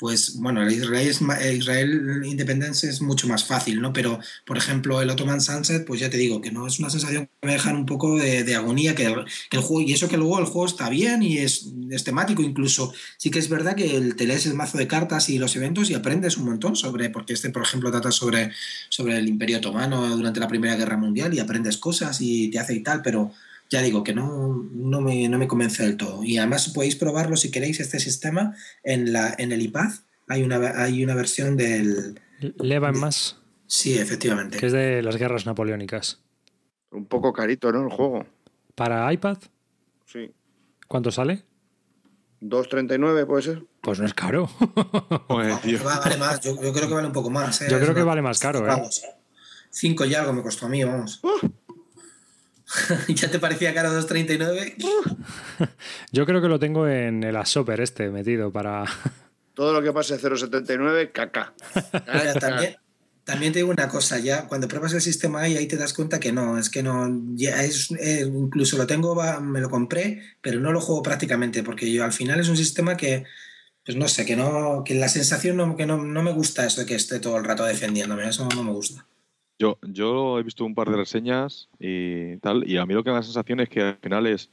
[0.00, 1.14] pues bueno, el Israel,
[1.54, 3.92] Israel Independence es mucho más fácil, ¿no?
[3.92, 7.26] Pero, por ejemplo, el Ottoman Sunset, pues ya te digo que no es una sensación
[7.26, 10.46] que me dejan un poco de, agonía, que el, juego, y eso que luego el
[10.46, 11.66] juego está bien y es,
[12.02, 12.94] temático incluso.
[13.18, 15.90] Sí que es verdad que el, te lees el mazo de cartas y los eventos
[15.90, 18.52] y aprendes un montón sobre, porque este, por ejemplo, trata sobre,
[18.88, 22.74] sobre el Imperio Otomano durante la Primera Guerra Mundial y aprendes cosas y te hace
[22.74, 23.34] y tal, pero
[23.70, 26.24] ya digo que no, no, me, no me convence del todo.
[26.24, 29.90] Y además podéis probarlo si queréis este sistema en, la, en el iPad.
[30.28, 32.20] Hay una, hay una versión del...
[32.58, 33.38] Leva en más.
[33.66, 34.58] Sí, efectivamente.
[34.58, 36.20] Que es de las guerras napoleónicas.
[36.90, 37.84] Un poco carito, ¿no?
[37.84, 38.26] El juego.
[38.74, 39.38] ¿Para iPad?
[40.04, 40.32] Sí.
[40.88, 41.44] ¿Cuánto sale?
[42.42, 43.64] 2.39 puede ser.
[43.80, 44.50] Pues no es caro.
[45.28, 46.40] vale más.
[46.40, 47.62] Yo, creo que vale un poco más.
[47.62, 47.68] ¿eh?
[47.70, 48.66] Yo creo que vale más caro.
[48.68, 48.90] ¿eh?
[49.70, 51.20] Cinco y algo me costó a mí, vamos.
[51.22, 51.48] ¡Uh!
[53.08, 54.74] ¿Ya te parecía caro 2.39?
[56.12, 58.84] Yo creo que lo tengo en el Asoper este metido para...
[59.54, 61.52] Todo lo que pase 0.79, caca.
[62.40, 62.76] también,
[63.24, 66.18] también te digo una cosa, ya cuando pruebas el sistema ahí, ahí te das cuenta
[66.18, 70.60] que no, es que no, ya es, eh, incluso lo tengo, me lo compré, pero
[70.60, 73.24] no lo juego prácticamente, porque yo al final es un sistema que,
[73.84, 76.80] pues no sé, que no, que la sensación no, que no, no me gusta eso
[76.80, 79.06] de que esté todo el rato defendiéndome, eso no me gusta.
[79.60, 83.10] Yo, yo he visto un par de reseñas y tal, y a mí lo que
[83.10, 84.50] me da la sensación es que al final es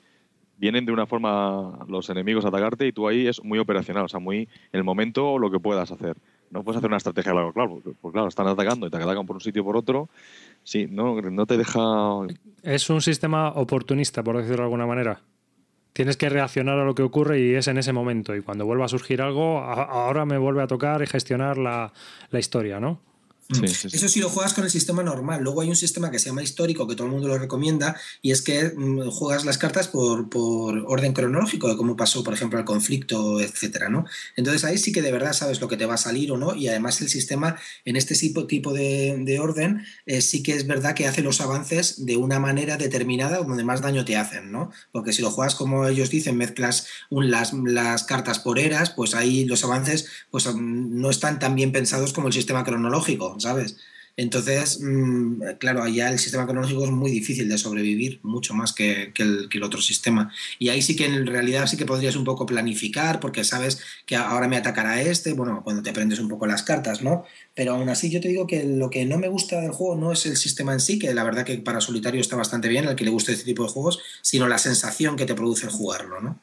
[0.57, 4.07] vienen de una forma los enemigos a atacarte y tú ahí es muy operacional, o
[4.09, 6.17] sea, muy en el momento lo que puedas hacer.
[6.49, 9.37] No puedes hacer una estrategia largo, claro, porque, claro, están atacando y te atacan por
[9.37, 10.09] un sitio o por otro.
[10.63, 11.79] Sí, no, no te deja.
[12.61, 15.21] Es un sistema oportunista, por decirlo de alguna manera.
[15.93, 18.35] Tienes que reaccionar a lo que ocurre y es en ese momento.
[18.35, 21.91] Y cuando vuelva a surgir algo, ahora me vuelve a tocar y gestionar la,
[22.29, 23.01] la historia, ¿no?
[23.49, 23.63] Mm.
[23.63, 25.41] Eso sí lo juegas con el sistema normal.
[25.41, 28.31] Luego hay un sistema que se llama histórico, que todo el mundo lo recomienda, y
[28.31, 32.59] es que mm, juegas las cartas por, por, orden cronológico, de cómo pasó, por ejemplo,
[32.59, 34.05] el conflicto, etcétera, ¿no?
[34.35, 36.55] Entonces ahí sí que de verdad sabes lo que te va a salir o no,
[36.55, 40.67] y además el sistema en este tipo, tipo de, de orden eh, sí que es
[40.67, 44.71] verdad que hace los avances de una manera determinada donde más daño te hacen, ¿no?
[44.91, 49.15] Porque si lo juegas como ellos dicen, mezclas un, las, las cartas por eras, pues
[49.15, 53.36] ahí los avances pues, mm, no están tan bien pensados como el sistema cronológico.
[53.39, 53.77] ¿Sabes?
[54.17, 59.13] Entonces, mm, claro, allá el sistema cronológico es muy difícil de sobrevivir, mucho más que,
[59.15, 60.33] el, otro sistema.
[60.57, 64.15] Y ahí sí que en realidad sí que podrías un poco planificar, porque sabes que
[64.15, 67.25] ahora me atacará este, bueno, cuando te aprendes un poco las cartas, ¿no?
[67.53, 70.11] Pero aún así yo te digo que lo que no me gusta del juego no
[70.11, 72.95] es el sistema en sí, que la verdad que para solitario está bastante bien, al
[72.95, 76.21] que le guste este tipo de juegos, sino la sensación que te produce el jugarlo,
[76.21, 76.39] ¿no?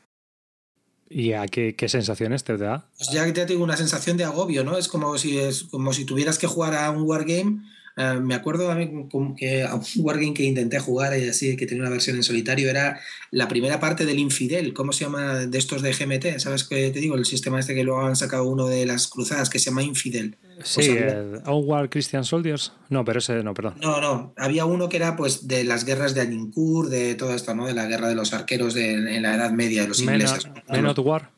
[1.16, 2.88] ¿Y a qué, sensaciones te da?
[2.98, 4.76] Pues ya te tengo una sensación de agobio, ¿no?
[4.76, 7.60] Es como si, es como si tuvieras que jugar a un wargame.
[7.96, 11.66] Eh, me acuerdo a mí que a un wargame que intenté jugar y así, que
[11.66, 14.72] tenía una versión en solitario, era la primera parte del Infidel.
[14.72, 16.38] ¿Cómo se llama de estos de GMT?
[16.38, 17.14] ¿Sabes qué te digo?
[17.16, 20.36] El sistema este que luego han sacado uno de las cruzadas que se llama Infidel.
[20.62, 22.72] Sí, el Christian Soldiers.
[22.88, 23.74] No, pero ese no, perdón.
[23.80, 24.32] No, no.
[24.36, 27.66] Había uno que era pues de las guerras de Agincourt, de todo esto, ¿no?
[27.66, 30.48] De la guerra de los arqueros de, en la Edad Media de los ingleses.
[30.68, 31.30] Men of War.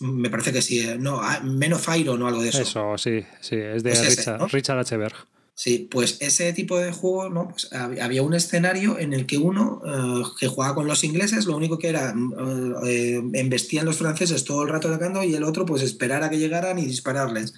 [0.00, 0.80] Me parece que sí.
[0.80, 2.62] Eh, no, ah, Men of Iron o algo de eso.
[2.62, 3.56] Eso, sí, sí.
[3.56, 4.96] Es de Richard, Richard H.
[4.96, 5.16] Berg.
[5.58, 7.48] Sí, pues ese tipo de juego, ¿no?
[7.48, 11.56] Pues había un escenario en el que uno eh, que jugaba con los ingleses, lo
[11.56, 12.14] único que era,
[12.86, 16.38] eh, embestían los franceses todo el rato atacando y el otro pues esperar a que
[16.38, 17.54] llegaran y dispararles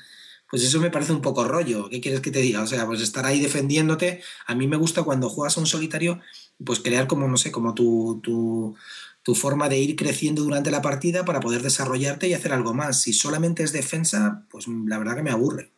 [0.50, 1.88] pues eso me parece un poco rollo.
[1.90, 2.62] ¿Qué quieres que te diga?
[2.62, 4.22] O sea, pues estar ahí defendiéndote.
[4.46, 6.20] A mí me gusta cuando juegas a un solitario,
[6.64, 8.76] pues crear como, no sé, como tu, tu,
[9.22, 13.02] tu, forma de ir creciendo durante la partida para poder desarrollarte y hacer algo más.
[13.02, 15.72] Si solamente es defensa, pues la verdad que me aburre.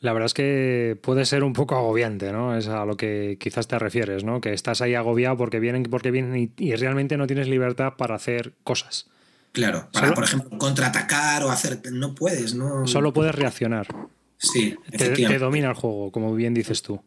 [0.00, 2.56] La verdad es que puede ser un poco agobiante, ¿no?
[2.56, 4.40] Es a lo que quizás te refieres, ¿no?
[4.40, 8.52] Que estás ahí agobiado porque vienen, porque vienen y realmente no tienes libertad para hacer
[8.62, 9.08] cosas.
[9.52, 11.80] Claro, para, por ejemplo, contraatacar o hacer.
[11.92, 12.86] No puedes, ¿no?
[12.86, 13.88] Solo puedes reaccionar.
[14.36, 17.02] Sí, te, te, domina el juego, como bien dices tú.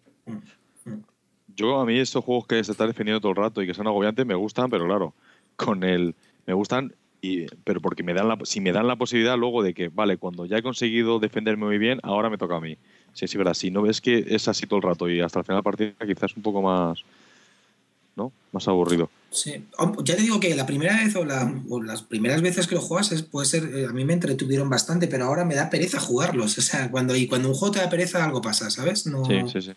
[1.55, 3.87] Yo a mí estos juegos que se están defendiendo todo el rato y que son
[3.87, 5.13] agobiantes me gustan, pero claro,
[5.55, 9.37] con el me gustan y pero porque me dan la si me dan la posibilidad
[9.37, 12.61] luego de que vale, cuando ya he conseguido defenderme muy bien, ahora me toca a
[12.61, 12.77] mí.
[13.13, 15.45] Sí, sí, verdad, si no ves que es así todo el rato y hasta el
[15.45, 17.03] final de la partida quizás un poco más
[18.15, 18.31] ¿no?
[18.51, 19.09] Más aburrido.
[19.29, 19.65] Sí,
[20.03, 23.23] ya te digo que la primera vez o, las primeras veces que lo juegas es,
[23.23, 26.57] puede ser, eh, a mí me entretuvieron bastante, pero ahora me da pereza jugarlos.
[26.57, 29.07] O sea, cuando, y cuando un juego te da pereza, algo pasa, ¿sabes?
[29.07, 29.71] No, sí, sí, sí.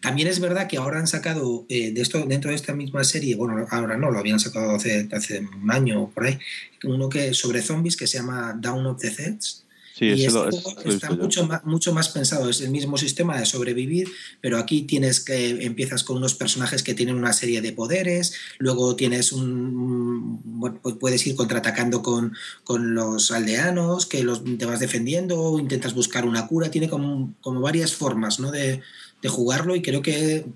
[0.00, 3.36] También es verdad que ahora han sacado eh, de esto dentro de esta misma serie,
[3.36, 6.38] bueno, ahora no, lo habían sacado hace, hace un año o por ahí,
[6.84, 9.64] uno que sobre zombies que se llama Down of the Deads
[10.00, 10.38] y este
[10.86, 14.08] está mucho más, mucho más pensado, es el mismo sistema de sobrevivir,
[14.40, 18.96] pero aquí tienes que empiezas con unos personajes que tienen una serie de poderes, luego
[18.96, 20.40] tienes un
[20.82, 22.32] pues puedes ir contraatacando con,
[22.64, 27.60] con los aldeanos, que los te vas defendiendo, intentas buscar una cura, tiene como, como
[27.60, 28.50] varias formas ¿no?
[28.50, 28.80] de,
[29.22, 30.46] de jugarlo y creo que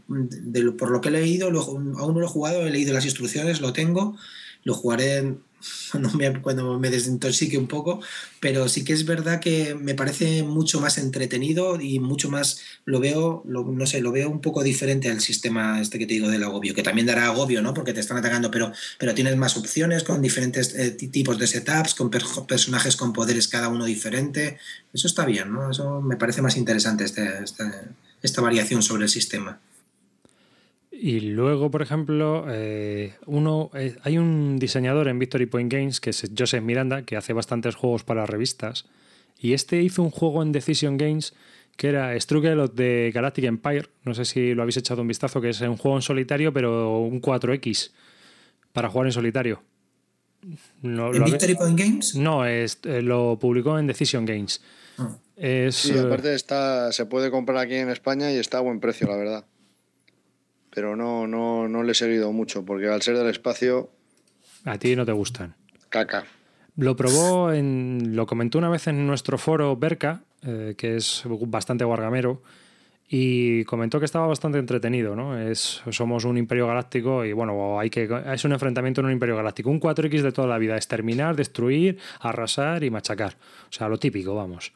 [0.78, 3.72] por lo que he leído, aún no lo he jugado, he leído las instrucciones, lo
[3.72, 4.16] tengo,
[4.64, 5.36] lo jugaré
[5.90, 8.00] cuando me, cuando me desintoxique un poco,
[8.40, 13.00] pero sí que es verdad que me parece mucho más entretenido y mucho más, lo
[13.00, 16.44] veo, no sé, lo veo un poco diferente al sistema este que te digo del
[16.44, 17.74] agobio, que también dará agobio, ¿no?
[17.74, 21.94] Porque te están atacando, pero, pero tienes más opciones con diferentes eh, tipos de setups,
[21.94, 24.58] con personajes con poderes cada uno diferente.
[24.92, 25.70] Eso está bien, ¿no?
[25.70, 27.64] Eso me parece más interesante este, este,
[28.24, 29.60] esta variación sobre el sistema.
[30.90, 36.10] Y luego, por ejemplo, eh, uno eh, hay un diseñador en Victory Point Games que
[36.10, 38.86] es Joseph Miranda, que hace bastantes juegos para revistas.
[39.38, 41.34] Y este hizo un juego en Decision Games
[41.76, 43.88] que era Struggle de Galactic Empire.
[44.04, 47.00] No sé si lo habéis echado un vistazo, que es un juego en solitario, pero
[47.00, 47.90] un 4X
[48.72, 49.62] para jugar en solitario.
[50.82, 52.14] No, ¿En Victory Point Games?
[52.14, 54.60] No, es, eh, lo publicó en Decision Games.
[55.36, 59.16] Sí, aparte está, se puede comprar aquí en España y está a buen precio, la
[59.16, 59.44] verdad
[60.74, 63.90] pero no, no, no le he seguido mucho, porque al ser del espacio...
[64.64, 65.54] A ti no te gustan.
[65.88, 66.24] Caca.
[66.76, 71.84] Lo probó, en, lo comentó una vez en nuestro foro Berka, eh, que es bastante
[71.84, 72.42] guargamero,
[73.08, 75.38] y comentó que estaba bastante entretenido, ¿no?
[75.38, 79.36] Es, somos un imperio galáctico y bueno, hay que, es un enfrentamiento en un imperio
[79.36, 79.70] galáctico.
[79.70, 83.36] Un 4X de toda la vida, exterminar, destruir, arrasar y machacar.
[83.68, 84.72] O sea, lo típico, vamos.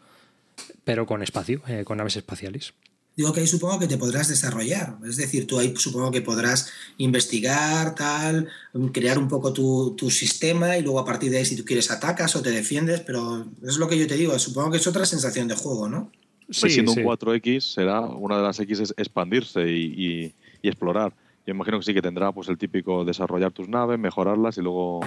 [0.88, 2.72] Pero con espacio, eh, con naves espaciales.
[3.14, 4.96] Digo que ahí supongo que te podrás desarrollar.
[5.06, 8.48] Es decir, tú ahí supongo que podrás investigar, tal,
[8.90, 12.34] crear un poco tu, sistema y luego a partir de ahí si tú quieres atacas
[12.36, 15.46] o te defiendes, pero es lo que yo te digo, supongo que es otra sensación
[15.46, 16.10] de juego, ¿no?
[16.46, 21.12] Pues siendo un 4X será una de las X es expandirse y, y, explorar.
[21.46, 25.00] Yo imagino que sí que tendrá pues el típico desarrollar tus naves, mejorarlas y luego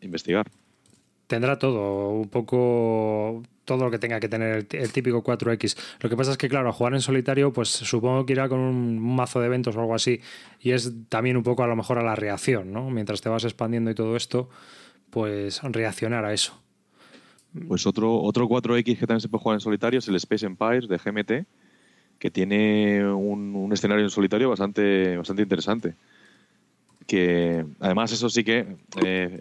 [0.00, 0.48] investigar.
[1.26, 5.76] Tendrá todo, un poco todo lo que tenga que tener el, típico 4X.
[6.00, 8.60] Lo que pasa es que, claro, a jugar en solitario, pues supongo que irá con
[8.60, 10.20] un mazo de eventos o algo así.
[10.60, 12.90] Y es también un poco a lo mejor a la reacción, ¿no?
[12.90, 14.48] Mientras te vas expandiendo y todo esto,
[15.10, 16.60] pues reaccionar a eso.
[17.68, 20.88] Pues otro, otro 4X que también se puede jugar en solitario es el Space Empires
[20.88, 21.46] de GMT,
[22.18, 25.94] que tiene un, escenario en solitario bastante, bastante interesante
[27.06, 29.40] que además eso sí que eh,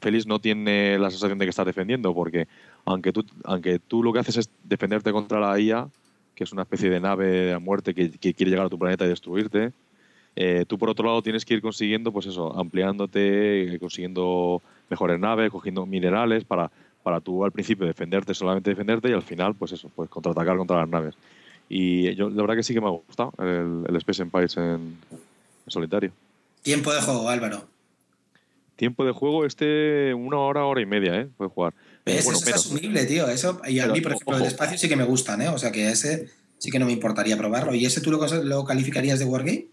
[0.00, 2.48] Félix no tiene la sensación de que estás defendiendo, porque
[2.86, 5.88] aunque tú, aunque tú lo que haces es defenderte contra la IA,
[6.34, 9.08] que es una especie de nave de muerte que, quiere llegar a tu planeta y
[9.08, 9.72] destruirte,
[10.36, 15.50] eh, tú por otro lado tienes que ir consiguiendo, pues eso, ampliándote, consiguiendo mejores naves,
[15.50, 16.70] cogiendo minerales para,
[17.02, 20.78] para tú al principio defenderte, solamente defenderte y al final, pues eso, pues contraatacar contra
[20.78, 21.14] las naves.
[21.68, 24.96] Y yo la verdad que sí que me ha gustado el, Space Empires en
[25.66, 26.12] solitario.
[26.62, 27.62] Tiempo de juego, Álvaro.
[28.76, 31.28] Tiempo de juego, este, una hora, hora y media, ¿eh?
[31.36, 31.74] Puede jugar.
[32.06, 33.28] Eh, eso es asumible, tío.
[33.28, 35.48] Eso, y a mí, por ejemplo, el espacio sí que me gustan, ¿eh?
[35.48, 37.74] O sea que ese sí que no me importaría probarlo.
[37.74, 39.66] ¿Y ese tú lo, lo calificarías de Wargame?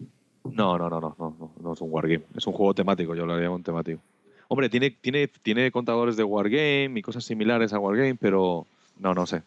[0.44, 2.24] No, no, no, no, no, no, es un Wargame.
[2.36, 4.00] Es un juego temático, yo lo llamo un temático.
[4.48, 8.66] Hombre, tiene, tiene, tiene contadores de Wargame y cosas similares a Wargame, pero
[8.98, 9.42] no, no sé.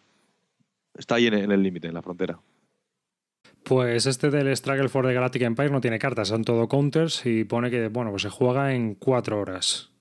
[0.98, 2.40] Está ahí en el límite, en la frontera.
[3.64, 7.44] Pues este del Struggle for the Galactic Empire no tiene cartas, son todo counters y
[7.44, 9.92] pone que bueno, pues se juega en cuatro horas.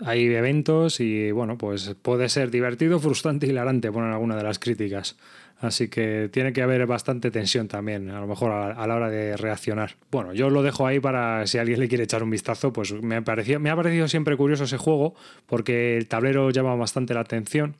[0.00, 5.16] Hay eventos y bueno, pues puede ser divertido, frustrante hilarante, ponen alguna de las críticas.
[5.58, 9.36] Así que tiene que haber bastante tensión también, a lo mejor a, la hora de
[9.36, 9.94] reaccionar.
[10.10, 13.20] Bueno, yo lo dejo ahí para si alguien le quiere echar un vistazo, pues me,
[13.20, 15.14] me ha parecido siempre curioso ese juego
[15.46, 17.76] porque el tablero llama bastante la atención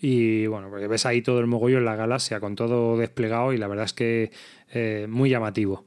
[0.00, 3.58] y bueno, porque ves ahí todo el mogollo en la galaxia con todo desplegado y
[3.58, 4.30] la verdad es que
[4.72, 5.84] eh, muy llamativo.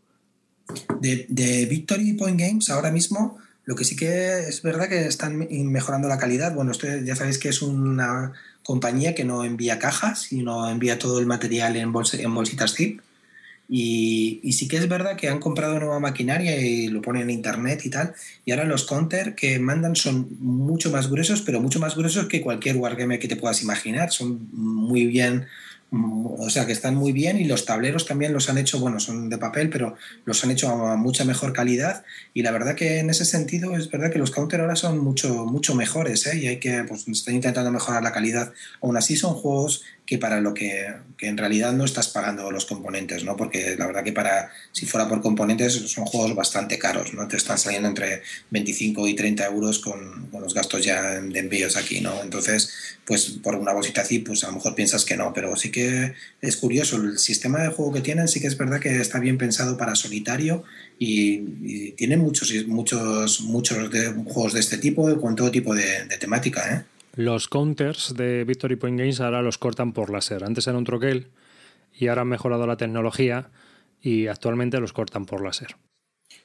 [0.99, 6.07] De, Victory Point Games ahora mismo, lo que sí que es verdad que están mejorando
[6.07, 6.53] la calidad.
[6.53, 8.33] Bueno, esto ya sabéis que es una
[8.63, 13.01] compañía que no envía cajas, sino envía todo el material en, en bolsitas zip.
[13.73, 17.29] Y, y, sí que es verdad que han comprado nueva maquinaria y lo ponen en
[17.29, 18.13] internet y tal.
[18.43, 22.41] Y ahora los counter que mandan son mucho más gruesos, pero mucho más gruesos que
[22.41, 24.11] cualquier wargame que te puedas imaginar.
[24.11, 25.47] Son muy bien
[25.93, 29.29] o sea que están muy bien y los tableros también los han hecho, bueno, son
[29.29, 33.09] de papel, pero los han hecho a mucha mejor calidad y la verdad que en
[33.09, 36.37] ese sentido es verdad que los counter ahora son mucho, mucho mejores ¿eh?
[36.37, 38.53] y hay que, pues están intentando mejorar la calidad.
[38.81, 42.65] Aún así son juegos que para lo que, que, en realidad no estás pagando los
[42.65, 43.37] componentes, ¿no?
[43.37, 47.29] Porque la verdad que para, si fuera por componentes, son juegos bastante caros, ¿no?
[47.29, 51.77] Te están saliendo entre 25 y 30 euros con, con los gastos ya de envíos
[51.77, 52.21] aquí, ¿no?
[52.23, 55.71] Entonces, pues por una bolsita así, pues a lo mejor piensas que no, pero sí
[55.71, 59.17] que es curioso, el sistema de juego que tienen sí que es verdad que está
[59.17, 60.65] bien pensado para solitario
[60.99, 66.03] y, y tienen muchos, muchos, muchos de, juegos de este tipo, con todo tipo de,
[66.03, 66.90] de temática, ¿eh?
[67.13, 70.43] Los counters de Victory Point Games ahora los cortan por láser.
[70.43, 71.31] Antes era un troquel
[71.93, 73.49] y ahora han mejorado la tecnología
[74.01, 75.75] y actualmente los cortan por láser.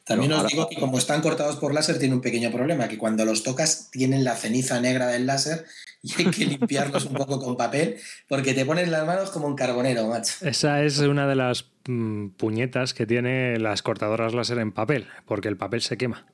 [0.04, 3.24] También os digo que como están cortados por láser tiene un pequeño problema, que cuando
[3.24, 5.64] los tocas tienen la ceniza negra del láser
[6.02, 7.96] y hay que limpiarlos un poco con papel
[8.28, 10.34] porque te ponen las manos como un carbonero, macho.
[10.42, 15.48] Esa es una de las mm, puñetas que tiene las cortadoras láser en papel, porque
[15.48, 16.26] el papel se quema.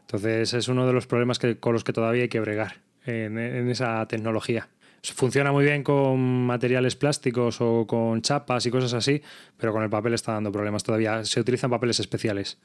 [0.00, 3.38] Entonces es uno de los problemas que, con los que todavía hay que bregar en,
[3.38, 4.68] en esa tecnología.
[5.02, 9.22] Funciona muy bien con materiales plásticos o con chapas y cosas así,
[9.56, 11.24] pero con el papel está dando problemas todavía.
[11.24, 12.58] Se utilizan papeles especiales.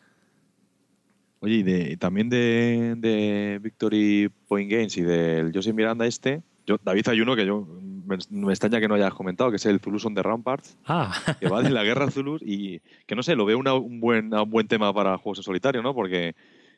[1.39, 6.43] Oye, y, de, y también de, de, Victory Point Games y del José Miranda este,
[6.67, 7.67] yo, David hay uno que yo
[8.05, 11.11] me, me, extraña que no hayas comentado, que es el Zulus on the Ramparts, ah.
[11.39, 14.33] que va de la guerra Zulus y que no sé, lo veo una, un, buen,
[14.33, 15.95] un buen tema para juegos en solitario, ¿no?
[15.95, 16.35] Porque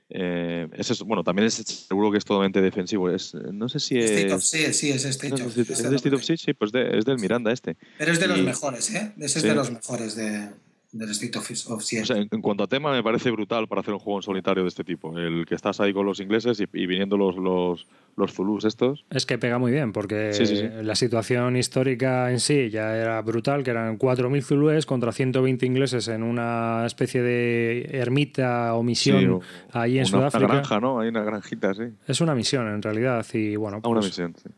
[0.09, 3.09] eh, es eso, bueno, también es seguro que es totalmente defensivo.
[3.09, 4.11] Es, no sé si es.
[4.11, 6.43] State of Siege, sí, es State no, of ¿Es de State of Siege?
[6.45, 7.77] Sí, pues de, es del Miranda este.
[7.97, 9.13] Pero es de los Y- mejores, ¿eh?
[9.17, 9.47] Ese es Sí.
[9.47, 10.49] de los mejores de,
[10.93, 12.03] del State of, of Siege.
[12.03, 14.23] O sea, en, en cuanto a tema, me parece brutal para hacer un juego en
[14.23, 15.17] solitario de este tipo.
[15.17, 17.85] El que estás ahí con los ingleses y, y viniendo los, los,
[18.15, 19.03] los Zulus estos.
[19.09, 20.69] Es que pega muy bien, porque Sí, sí, sí.
[20.83, 26.07] la situación histórica en sí ya era brutal, que eran 4.000 zulúes contra 120 ingleses
[26.07, 29.41] en una especie de ermita o misión Sí, o-
[29.71, 30.53] ahí en una, una Sudáfrica.
[30.53, 30.99] granja, ¿no?
[30.99, 31.83] Hay una granjita, sí.
[32.07, 34.49] Es una misión en realidad y bueno, Ah, una pues, misión, sí.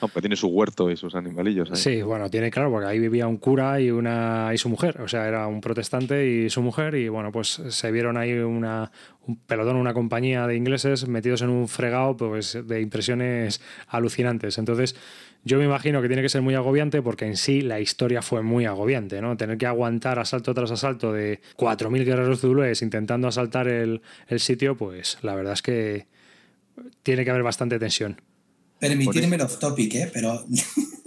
[0.00, 1.76] Aunque tiene su huerto y sus animalillos ahí.
[1.76, 5.08] Sí, bueno, tiene claro, porque ahí vivía un cura y una y su mujer, o
[5.08, 8.90] sea, era un protestante y su mujer, y bueno, pues se vieron ahí una,
[9.26, 14.58] un pelotón, una compañía de ingleses metidos en un fregado pues, de impresiones alucinantes.
[14.58, 14.96] Entonces,
[15.44, 18.42] yo me imagino que tiene que ser muy agobiante porque en sí la historia fue
[18.42, 19.36] muy agobiante, ¿no?
[19.36, 24.76] Tener que aguantar asalto tras asalto de 4.000 guerreros zulúes intentando asaltar el, el sitio,
[24.76, 26.06] pues la verdad es que
[27.02, 28.20] tiene que haber bastante tensión.
[28.88, 30.10] Permitirme el off topic, ¿eh?
[30.12, 30.44] Pero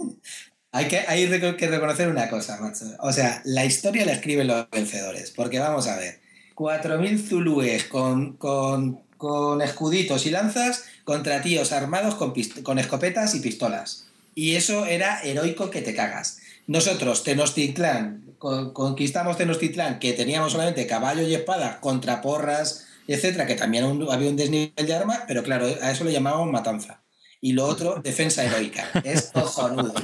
[0.72, 2.84] hay, que, hay que reconocer una cosa, macho.
[3.00, 5.30] O sea, la historia la escriben los vencedores.
[5.30, 6.20] Porque vamos a ver,
[6.54, 13.40] 4.000 zulúes con, con, con escuditos y lanzas contra tíos armados con, con escopetas y
[13.40, 14.06] pistolas.
[14.34, 16.38] Y eso era heroico que te cagas.
[16.66, 23.54] Nosotros, Tenochtitlán, con- conquistamos Tenochtitlán, que teníamos solamente caballo y espada contra porras, etcétera, que
[23.54, 27.02] también había un desnivel de armas, pero claro, a eso le llamábamos matanza.
[27.46, 28.88] Y lo otro, defensa heroica.
[29.04, 29.94] Es cojonudo.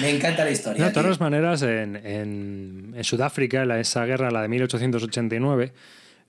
[0.00, 0.80] Me encanta la historia.
[0.80, 5.72] No, de todas maneras, en, en- en Sudáfrica, la, esa guerra, la de 1889,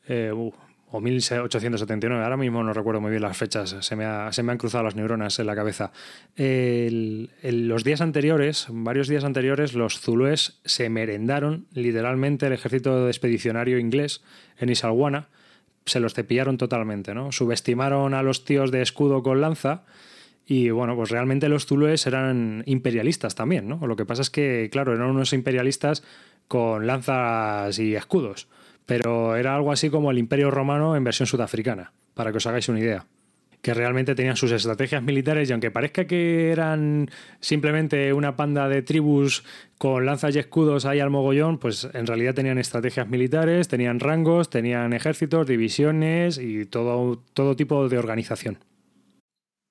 [0.10, 0.52] eh, uh,
[0.92, 4.52] o 1879, ahora mismo no recuerdo muy bien las fechas, se me, ha- se me
[4.52, 5.92] han cruzado las neuronas en la cabeza.
[6.36, 13.08] El- el- los días anteriores, varios días anteriores, los zulúes se merendaron literalmente el ejército
[13.08, 14.22] expedicionario inglés
[14.58, 15.30] en Isalguana,
[15.86, 17.32] se los cepillaron totalmente, ¿no?
[17.32, 19.84] Subestimaron a los tíos de escudo con lanza
[20.52, 23.86] y bueno, pues realmente los zulúes eran imperialistas también, ¿no?
[23.86, 26.04] Lo que pasa es que, claro, eran unos imperialistas
[26.48, 28.48] con lanzas y escudos,
[28.88, 32.68] pero era algo así como el imperio romano en versión sudafricana, para que os hagáis
[32.68, 33.06] una idea.
[33.62, 38.82] Que realmente tenían sus estrategias militares y aunque parezca que eran simplemente una panda de
[38.82, 39.44] tribus
[39.78, 44.50] con lanzas y escudos ahí al mogollón, pues en realidad tenían estrategias militares, tenían rangos,
[44.50, 48.58] tenían ejércitos, divisiones y todo, todo tipo de organización.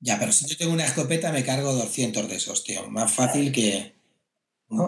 [0.01, 2.88] Ya, pero si yo tengo una escopeta me cargo 200 de esos, tío.
[2.88, 3.94] Más fácil que...
[4.70, 4.86] ¿no?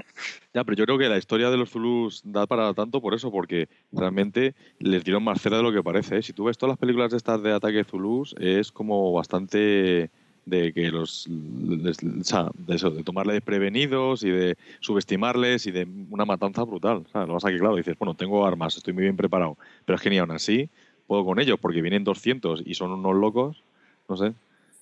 [0.53, 3.31] Ya, pero yo creo que la historia de los Zulus da para tanto por eso,
[3.31, 6.19] porque realmente les dieron más cera de lo que parece.
[6.19, 6.23] ¿eh?
[6.23, 10.11] Si tú ves todas las películas de estas de ataque Zulus, es como bastante
[10.47, 15.87] de que los o sea, de eso, de tomarles desprevenidos y de subestimarles y de
[16.11, 17.07] una matanza brutal.
[17.13, 17.29] ¿sabes?
[17.29, 19.97] Lo que pasa es que, claro, dices, bueno, tengo armas, estoy muy bien preparado, pero
[19.97, 20.69] es que ni aún así
[21.07, 23.63] puedo con ellos, porque vienen 200 y son unos locos,
[24.09, 24.33] no sé.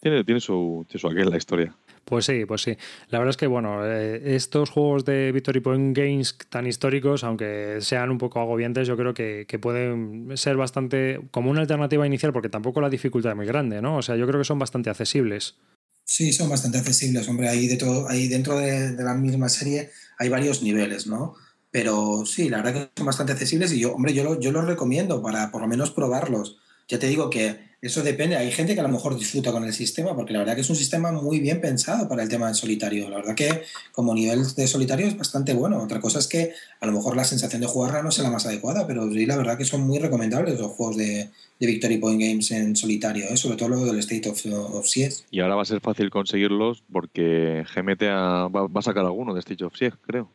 [0.01, 1.75] Tiene, tiene su, tiene su aquel la historia.
[2.05, 2.77] Pues sí, pues sí.
[3.11, 7.79] La verdad es que, bueno, eh, estos juegos de Victory Point Games tan históricos, aunque
[7.81, 12.33] sean un poco agobiantes, yo creo que, que, pueden ser bastante como una alternativa inicial,
[12.33, 13.99] porque tampoco la dificultad es muy grande, ¿no?
[13.99, 15.57] O sea, yo creo que son bastante accesibles.
[16.05, 17.49] Sí, son bastante accesibles, hombre.
[17.49, 21.35] Ahí, de todo, ahí dentro de, de la misma serie hay varios niveles, ¿no?
[21.71, 24.65] Pero sí, la verdad que son bastante accesibles y yo, hombre, yo, lo, yo los
[24.65, 26.57] recomiendo para por lo menos probarlos.
[26.89, 28.37] Ya te digo que eso depende.
[28.37, 30.71] Hay gente que a lo mejor disfruta con el sistema, porque la verdad que es
[30.71, 33.09] un sistema muy bien pensado para el tema del solitario.
[33.09, 33.63] La verdad que
[33.93, 35.81] como nivel de solitario es bastante bueno.
[35.81, 38.47] Otra cosa es que a lo mejor la sensación de jugarla no sea la más
[38.47, 42.21] adecuada, pero sí, la verdad que son muy recomendables los juegos de, de Victory Point
[42.21, 43.37] Games en solitario, ¿eh?
[43.37, 45.19] sobre todo lo del State of, of Siege.
[45.31, 49.41] Y ahora va a ser fácil conseguirlos porque GMT va, va, a sacar alguno de
[49.41, 50.29] State of Siege, creo.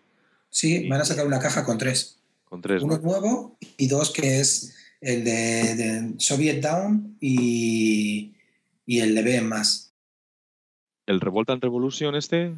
[0.50, 2.20] Sí, van a sacar una caja con tres.
[2.46, 2.84] Con tres.
[2.84, 3.02] Uno ¿no?
[3.02, 8.34] nuevo y dos que es el de, de Soviet Down y,
[8.86, 9.94] y, el de más.
[11.06, 12.54] El Revolt and Revolution este.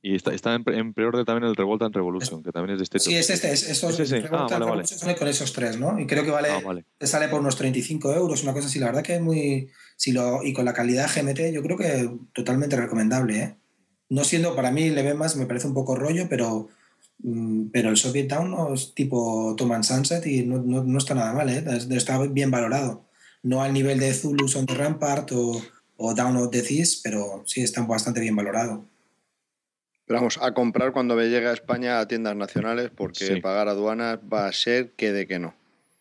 [0.00, 2.84] Y está, está en, en pre-order también el Revolt and Revolution, que también es de
[2.84, 2.98] este.
[2.98, 3.52] Sí, es este.
[3.52, 4.26] Es, esos, ¿Es ese?
[4.30, 5.16] Ah, and vale, vale.
[5.16, 5.98] Con esos tres, ¿no?
[6.00, 6.84] Y creo que vale, Ah, vale.
[6.98, 8.78] te sale por unos 35 euros, una cosa así.
[8.78, 9.70] La verdad que es muy.
[9.96, 13.56] Si lo, y con la calidad GMT, yo creo que totalmente recomendable, ¿eh?
[14.08, 16.68] No siendo, para mí, el más me parece un poco rollo, pero
[17.72, 21.14] pero el Soviet Town no es tipo Tom and Sunset y no, no, no está
[21.14, 21.64] nada mal, ¿eh?
[21.90, 23.04] está bien valorado.
[23.42, 25.62] No al nivel de Zulus on the Rampart o,
[25.96, 28.86] o Down of the Seas, pero sí está bastante bien valorado.
[30.06, 33.40] Pero vamos, a comprar cuando me llegue a España a tiendas nacionales, porque Sí.
[33.40, 35.54] pagar aduanas va a ser que de que no.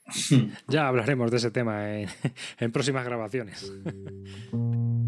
[0.68, 2.10] Ya hablaremos de ese tema en,
[2.60, 3.72] en próximas grabaciones.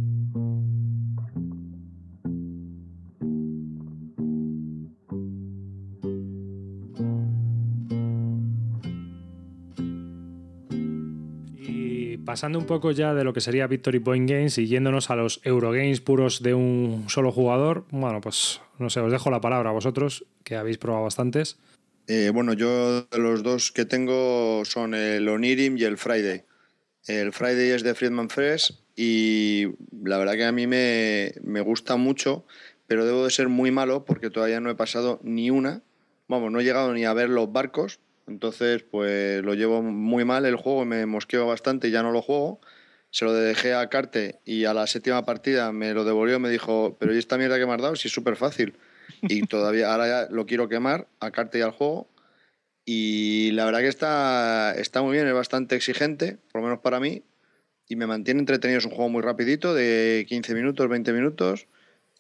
[12.26, 15.40] pasando un poco ya de lo que sería Victory Point Games y yéndonos a los
[15.44, 19.74] Eurogames puros de un solo jugador, bueno, pues no sé, os dejo la palabra a
[19.74, 21.58] vosotros, que habéis probado bastantes.
[22.08, 26.44] Eh, bueno, yo de los dos que tengo son el Onirim y el Friday.
[27.08, 29.68] El Friday es de Friedman Fresh y
[30.04, 32.46] la verdad que a mí me, me gusta mucho,
[32.88, 35.82] pero debo de ser muy malo porque todavía no he pasado ni una.
[36.28, 40.46] Vamos, no he llegado ni a ver los barcos, entonces pues lo llevo muy mal
[40.46, 42.60] el juego, me mosqueo bastante y ya no lo juego.
[43.12, 46.98] Se lo dejé a Carte y a la séptima partida me lo devolvió, me dijo,
[47.00, 47.96] pero ¿y esta mierda que me has dado?
[47.96, 48.76] Si es súper fácil.
[49.22, 52.10] Y todavía, ahora ya lo quiero quemar a Carte y al juego.
[52.84, 57.00] Y la verdad que está, está muy bien, es bastante exigente, por lo menos para
[57.00, 57.24] mí.
[57.88, 61.68] Y me mantiene entretenido, es un juego muy rapidito, de 15 minutos, 20 minutos,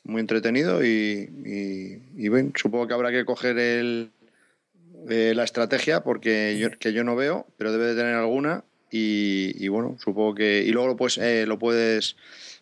[0.03, 4.12] muy entretenido y, y, y bueno, supongo que habrá que coger el,
[5.10, 9.53] eh, la estrategia porque yo, que yo no veo, pero debe de tener alguna y,
[9.64, 10.64] y bueno, supongo que...
[10.66, 12.16] Y luego lo puedes, eh, lo puedes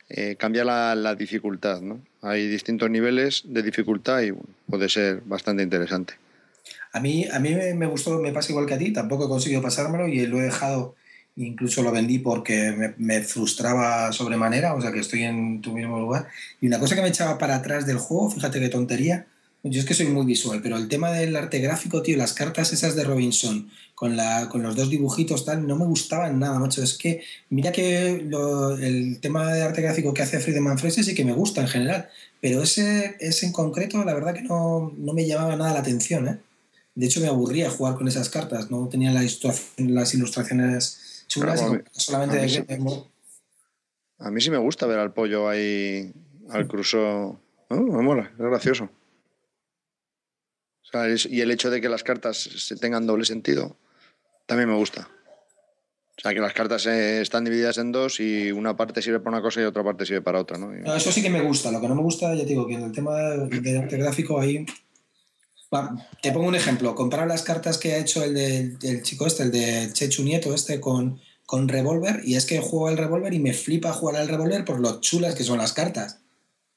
[0.10, 2.02] eh, cambiar la, la, dificultad, ¿no?
[2.22, 6.14] Hay distintos niveles de dificultad y bueno, puede ser bastante interesante.
[6.92, 9.62] A mí, a mí me, gustó, me pasa igual que a ti, tampoco he conseguido
[9.62, 10.96] pasármelo y lo he dejado,
[11.36, 16.00] incluso lo vendí porque me, me, frustraba sobremanera, o sea que estoy en tu mismo
[16.00, 16.28] lugar.
[16.62, 19.26] Y una cosa que me echaba para atrás del juego, fíjate qué tontería,
[19.64, 22.74] yo es que soy muy visual, pero el tema del arte gráfico, tío, las cartas
[22.74, 26.84] esas de Robinson, con, la, con los dos dibujitos, tal, no me gustaban nada, macho.
[26.84, 31.16] Es que, mira que lo, el tema de arte gráfico que hace Friedemann Frese sí
[31.16, 32.10] que me gusta en general,
[32.42, 36.28] pero ese, ese en concreto, la verdad que no, no me llamaba nada la atención,
[36.28, 36.40] ¿eh?
[36.96, 41.84] De hecho, me aburría jugar con esas cartas, no tenía la las ilustraciones chulas Claro,
[41.94, 43.04] solamente a mí de- sí.
[44.20, 46.14] A mí sí me gusta ver al pollo ahí,
[46.50, 47.40] al cruzo.
[47.70, 48.90] me mola, es gracioso.
[51.30, 53.78] Y el hecho de que las cartas se tengan doble sentido
[54.46, 55.10] también me gusta.
[56.16, 59.38] O sea, que las cartas eh, están divididas en dos y una parte sirve para
[59.38, 60.72] una cosa y otra parte sirve para otra, ¿no?
[60.72, 61.72] No, eso sí que me gusta.
[61.72, 64.66] Lo que no me gusta, ya digo, que en el tema del arte gráfico ahí.
[66.22, 66.94] Te pongo un ejemplo.
[66.94, 70.80] Comprar las cartas que ha hecho el del, chico este, el de Chechu Nieto, este
[70.80, 74.66] con, con revólver, y es que juego al revólver y me flipa jugar al revólver
[74.66, 76.20] por lo chulas que son las cartas.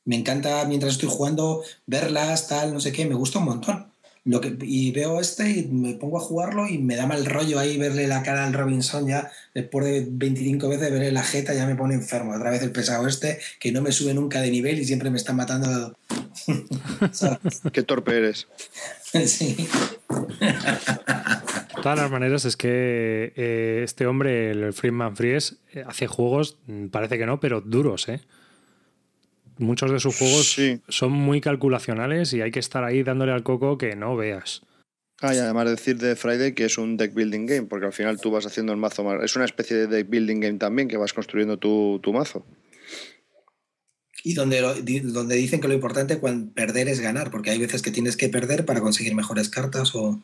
[0.06, 3.92] Me encanta mientras estoy jugando verlas, tal, no sé qué, me gusta un montón.
[4.26, 7.60] Lo que, y veo este y me pongo a jugarlo y me da mal rollo
[7.60, 11.64] ahí verle la cara al Robinson ya después de 25 veces verle la jeta ya
[11.64, 12.34] me pone enfermo.
[12.34, 15.16] Otra vez el pesado este que no me sube nunca de nivel y siempre me
[15.16, 15.96] está matando.
[17.72, 18.48] Qué torpe eres.
[19.26, 19.68] sí.
[21.76, 26.58] De todas las maneras, es que eh, este hombre, el Friedman Fries, eh, hace juegos,
[26.66, 28.20] mm, parece que no, pero duros, ¿eh?
[29.58, 30.80] Muchos de sus juegos Sí.
[30.88, 34.62] son muy calculacionales y hay que estar ahí dándole al coco que no veas.
[35.22, 38.20] Ah, y además decir de Friday que es un deck building game, porque al final
[38.20, 39.22] tú vas haciendo el mazo más.
[39.24, 42.44] Es una especie de deck building game también, que vas construyendo tu, tu mazo.
[44.22, 44.60] Y donde,
[45.04, 48.28] donde dicen que lo importante cuando perder es ganar, porque hay veces que tienes que
[48.28, 50.22] perder para conseguir mejores cartas o...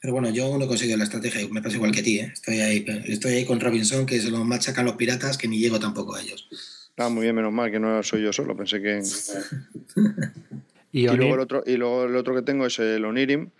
[0.00, 2.30] Pero bueno, yo no he conseguido la estrategia, me pasa igual que ti, ¿eh?
[2.32, 5.78] estoy, ahí, estoy ahí con Robinson, que se lo machacan los piratas, que ni llego
[5.78, 6.48] tampoco a ellos.
[6.96, 9.00] Ah, muy bien, menos mal que no soy yo solo, pensé que...
[10.92, 13.50] y, luego el otro, y luego el otro que tengo es el Onirim,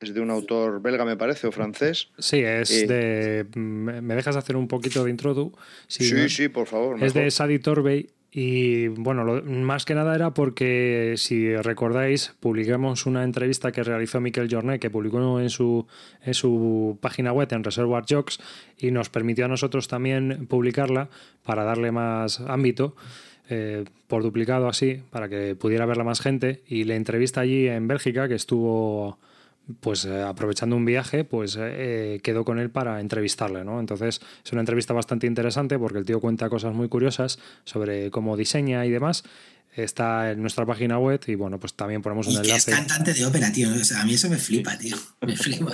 [0.00, 2.10] es de un autor belga, me parece, o francés.
[2.18, 3.46] Sí, es de...
[3.54, 5.52] ¿Me dejas hacer un poquito de introdu?
[5.88, 7.02] Sí, sí, por favor.
[7.02, 13.24] Es de Sadi Torbey y bueno, más que nada era porque, si recordáis, publicamos una
[13.24, 15.86] entrevista que realizó Miquel Jornet, que publicó en su,
[16.22, 18.36] en su página web en Reservoir Jokes,
[18.78, 21.08] y nos permitió a nosotros también publicarla
[21.44, 22.94] para darle más ámbito.
[23.50, 26.62] Eh, por duplicado así, para que pudiera verla más gente.
[26.66, 29.18] Y la entrevista allí en Bélgica, que estuvo
[29.80, 33.80] pues eh, aprovechando un viaje, pues eh, eh, quedó con él para entrevistarle, ¿no?
[33.80, 38.36] Entonces es una entrevista bastante interesante porque el tío cuenta cosas muy curiosas sobre cómo
[38.36, 39.24] diseña y demás.
[39.76, 42.70] Está en nuestra página web y bueno, pues también ponemos un enlace.
[42.70, 43.68] es cantante de ópera, tío.
[43.68, 44.96] a mí eso me flipa, tío.
[45.20, 45.72] Me flipa.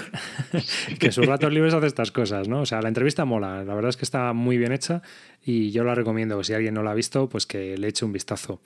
[0.98, 2.62] que sus ratos libres hace estas cosas, ¿no?
[2.62, 3.64] O sea, la entrevista mola.
[3.64, 5.00] La verdad es que está muy bien hecha
[5.42, 6.42] y yo la recomiendo.
[6.44, 8.60] Si alguien no la ha visto, pues que le eche un vistazo.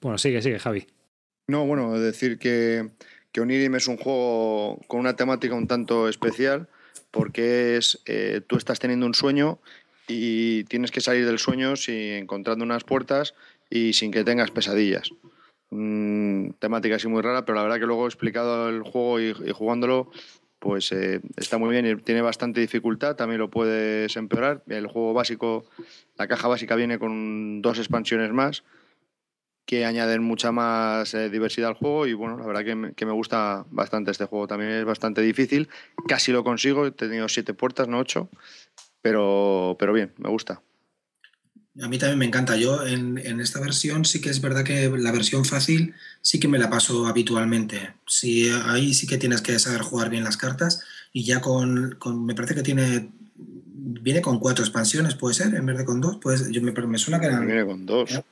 [0.00, 0.86] Bueno, sigue, sigue, Javi.
[1.48, 2.90] No, bueno, decir que
[3.32, 6.68] que Onirim es un juego con una temática un tanto especial
[7.10, 9.58] porque es eh, tú estás teniendo un sueño
[10.08, 13.34] y tienes que salir del sueño sin encontrando unas puertas
[13.68, 15.10] y sin que tengas pesadillas.
[15.70, 20.10] temática así muy rara, pero la verdad que luego he explicado el juego y, jugándolo,
[20.58, 24.62] pues eh, está muy bien y tiene bastante dificultad, también lo puedes empeorar.
[24.68, 25.64] El juego básico,
[26.18, 28.64] la caja básica viene con dos expansiones más
[29.66, 33.06] que añaden mucha más eh, diversidad al juego y bueno, la verdad que me, que
[33.06, 34.46] me, gusta bastante este juego.
[34.46, 35.68] También es bastante difícil,
[36.08, 38.28] casi lo consigo, he tenido siete puertas, no ocho,
[39.02, 40.62] pero, pero bien, me gusta.
[41.80, 42.56] A mí también me encanta.
[42.56, 46.48] Yo en, en, esta versión sí que es verdad que la versión fácil sí que
[46.48, 47.94] me la paso habitualmente.
[48.06, 50.82] Sí, ahí sí que tienes que saber jugar bien las cartas
[51.12, 53.10] y ya con, con me parece que tiene
[54.02, 56.18] viene con cuatro expansiones, puede ser, en vez de con dos.
[56.20, 57.46] Pues yo me, me suena que eran.
[57.46, 58.10] Viene con dos.
[58.12, 58.24] ¿Eh?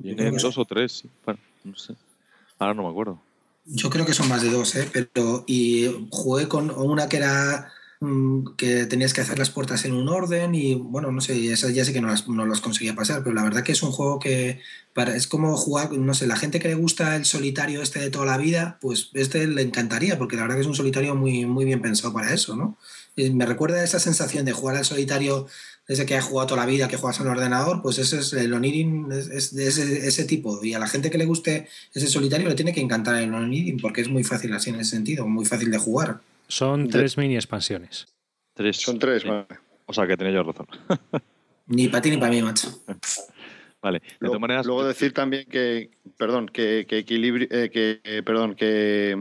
[0.00, 1.94] Tiene dos o tres, bueno, no sé.
[2.58, 3.20] Ahora no me acuerdo.
[3.64, 4.88] Yo creo que son más de dos, ¿eh?
[4.92, 9.94] Pero, y jugué con una que era mm, que tenías que hacer las puertas en
[9.94, 12.94] un orden y bueno, no sé, esas ya sé que no las, no las conseguía
[12.94, 14.60] pasar, pero la verdad que es un juego que
[14.94, 18.10] para, es como jugar, no sé, la gente que le gusta el solitario este de
[18.10, 21.46] toda la vida, pues este le encantaría, porque la verdad que es un solitario muy,
[21.46, 22.76] muy bien pensado para eso, ¿no?
[23.16, 25.46] me recuerda esa sensación de jugar al solitario
[25.86, 28.32] desde que ha jugado toda la vida, que juegas en un ordenador, pues ese es
[28.32, 30.62] el Onirin, es, de ese, tipo.
[30.64, 33.78] Y a la gente que le guste ese solitario le tiene que encantar el Onirin,
[33.78, 36.20] porque es muy fácil así en ese sentido, muy fácil de jugar.
[36.48, 38.06] Son tres mini expansiones.
[38.54, 38.76] Tres.
[38.76, 39.46] Son tres, vale.
[39.86, 40.66] O sea que tenéis yo razón.
[41.66, 42.68] ni para ti ni para mí, macho.
[43.82, 44.66] Vale, de luego, todas maneras.
[44.66, 49.16] Luego decir también que, perdón, que, que equilibrio, eh, que, perdón, que.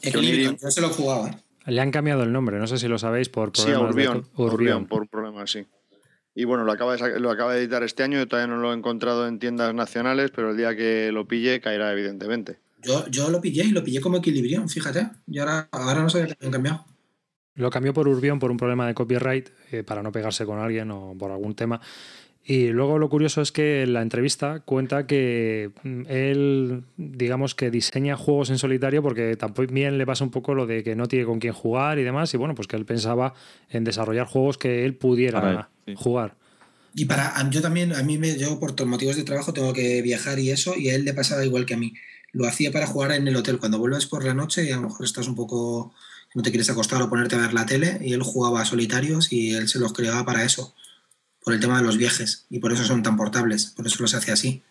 [0.00, 1.36] Equilibrio, yo se lo he jugado, ¿eh?
[1.66, 4.42] Le han cambiado el nombre, no sé si lo sabéis por problemas sí, Urbión, de...
[4.42, 4.86] Urbión.
[4.86, 5.66] por un problema, sí.
[6.38, 8.72] Y bueno, lo acaba, de, lo acaba de editar este año, yo todavía no lo
[8.72, 12.58] he encontrado en tiendas nacionales, pero el día que lo pille caerá evidentemente.
[12.82, 15.08] Yo, yo lo pillé y lo pillé como Equilibrión, fíjate.
[15.26, 16.84] Y ahora, ahora no sé qué han cambiado.
[17.54, 20.90] Lo cambió por Urbión por un problema de copyright, eh, para no pegarse con alguien
[20.90, 21.80] o por algún tema.
[22.48, 27.72] Y luego lo curioso es que en la entrevista cuenta que mm, él, digamos que
[27.72, 31.24] diseña juegos en solitario porque también le pasa un poco lo de que no tiene
[31.24, 32.32] con quién jugar y demás.
[32.34, 33.34] Y bueno, pues que él pensaba
[33.68, 36.36] en desarrollar juegos que él pudiera jugar.
[36.94, 40.38] Y para yo también, a mí me, yo por motivos de trabajo tengo que viajar
[40.38, 41.94] y eso, y a él le pasaba igual que a mí.
[42.30, 44.82] Lo hacía para jugar en el hotel cuando vuelves por la noche y a lo
[44.82, 45.92] mejor estás un poco,
[46.34, 49.50] no te quieres acostar o ponerte a ver la tele, y él jugaba solitarios y
[49.50, 50.72] él se los creaba para eso
[51.46, 54.14] por el tema de los viajes y por eso son tan portables, por eso los
[54.14, 54.62] hace así.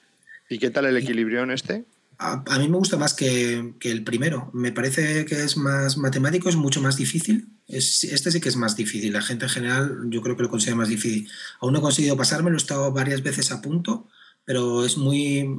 [0.49, 1.86] ¿Y qué tal el equilibrio en este?
[2.17, 4.49] A, mí me gusta más que, el primero.
[4.53, 7.47] Me parece que es más matemático, es mucho más difícil.
[7.69, 9.13] Es, este sí que es más difícil.
[9.13, 11.30] La gente en general yo creo que lo considera más difícil.
[11.61, 14.09] Aún no he conseguido pasármelo, he estado varias veces a punto,
[14.46, 15.50] pero es muy.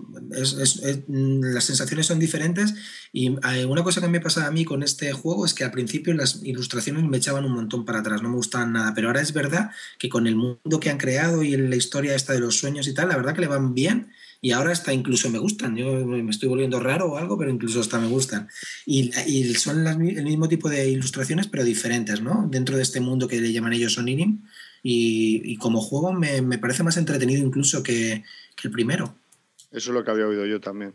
[1.08, 2.74] las sensaciones son diferentes.
[3.12, 6.14] Y una cosa que me pasa a mí con este juego es que al principio
[6.14, 8.94] las ilustraciones me echaban un montón para atrás, no me gustaban nada.
[8.94, 12.32] Pero ahora es verdad que con el mundo que han creado y la historia esta
[12.32, 14.12] de los sueños y tal, la verdad que le van bien.
[14.40, 15.76] Y ahora hasta incluso me gustan.
[15.76, 18.48] Yo me estoy volviendo raro o algo, pero incluso hasta me gustan.
[18.84, 19.10] Y,
[19.54, 22.46] son el mismo tipo de ilustraciones, pero diferentes, ¿no?
[22.48, 24.42] Dentro de este mundo que le llaman ellos Soninim.
[24.88, 28.22] Y, y como juego me, me parece más entretenido incluso que,
[28.54, 29.16] que el primero.
[29.72, 30.94] Eso es lo que había oído yo también.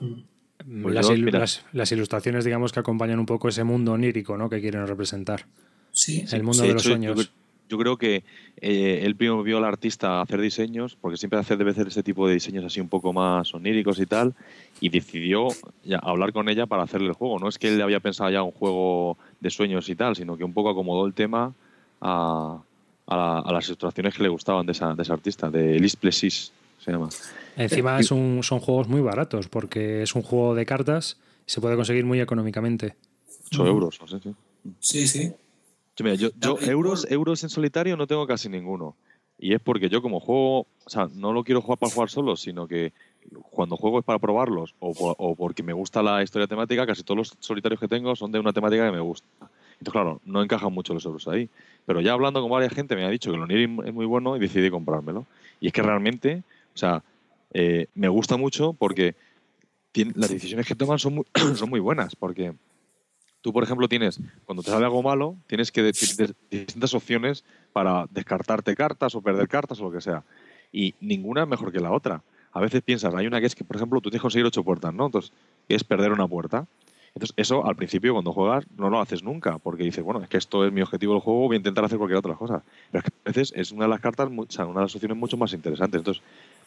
[0.00, 0.82] Mm.
[0.82, 0.94] Pues
[1.72, 4.48] las, ilustraciones, digamos, que acompañan un poco ese mundo onírico ¿no?
[4.48, 5.46] que quieren representar.
[5.90, 6.24] Sí.
[6.30, 7.32] El mundo de los sueños.
[7.68, 8.22] yo creo que
[8.60, 12.28] eh, él primero vio al artista hacer diseños, porque siempre hace, debe hacer ese tipo
[12.28, 14.34] de diseños así un poco más oníricos y tal,
[14.80, 15.48] y decidió
[16.00, 17.40] hablar con ella para hacerle el juego.
[17.40, 20.44] No es que él había pensado ya un juego de sueños y tal, sino que
[20.44, 21.54] un poco acomodó el tema
[22.00, 22.62] a,
[23.06, 27.08] las ilustraciones que le gustaban de esa, de esa artista, de Elise Plessis se llama.
[27.56, 32.04] Encima son juegos muy baratos, porque es un juego de cartas y se puede conseguir
[32.04, 32.96] muy económicamente.
[33.52, 34.34] 8 euros, no sé, sí.
[34.80, 35.32] Sí, sí.
[35.96, 38.96] Yo, yo, euros, euros en solitario no tengo casi ninguno.
[39.38, 42.36] Y es porque yo como juego, o sea, no lo quiero jugar para jugar solo,
[42.36, 42.92] sino que
[43.50, 47.36] cuando juego es para probarlos o, porque me gusta la historia temática, casi todos los
[47.40, 49.26] solitarios que tengo son de una temática que me gusta.
[49.78, 51.48] Entonces, claro, no encajan mucho los euros ahí.
[51.84, 54.36] Pero ya hablando con varias gente me ha dicho que el Onirim es muy bueno
[54.36, 55.26] y decidí comprármelo.
[55.60, 56.42] Y es que realmente,
[56.74, 57.02] o sea,
[57.52, 59.14] eh, me gusta mucho porque
[60.14, 61.24] las decisiones que toman son muy,
[61.54, 62.16] son muy buenas.
[62.16, 62.54] Porque
[63.46, 68.06] Tú, por ejemplo, tienes, cuando te sale algo malo, tienes que decir distintas opciones para
[68.10, 70.24] descartarte cartas o perder cartas o lo que sea.
[70.72, 72.24] Y ninguna es mejor que la otra.
[72.50, 74.64] A veces piensas, hay una que es que, por ejemplo, tú tienes que conseguir ocho
[74.64, 75.06] puertas, ¿no?
[75.06, 75.32] Entonces,
[75.68, 76.66] es perder una puerta.
[77.16, 80.36] Entonces, eso al principio, cuando juegas, no lo haces nunca, porque dices, bueno, es que
[80.36, 82.62] esto es mi objetivo del juego, voy a intentar hacer cualquier otra cosa.
[82.92, 85.38] Pero a veces es una de las cartas, o sea, una de las opciones mucho
[85.38, 85.98] más interesantes.
[85.98, 86.22] Entonces,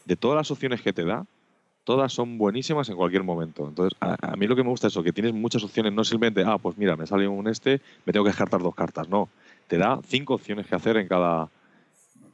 [0.06, 1.24] de todas las opciones que te da,
[1.84, 3.68] todas son buenísimas en cualquier momento.
[3.68, 6.44] Entonces, a, mí lo que me gusta es eso, que tienes muchas opciones, no simplemente,
[6.44, 9.08] ah, pues mira, me sale un este, me tengo que descartar dos cartas.
[9.08, 9.30] No,
[9.68, 11.48] te da cinco opciones que hacer en cada,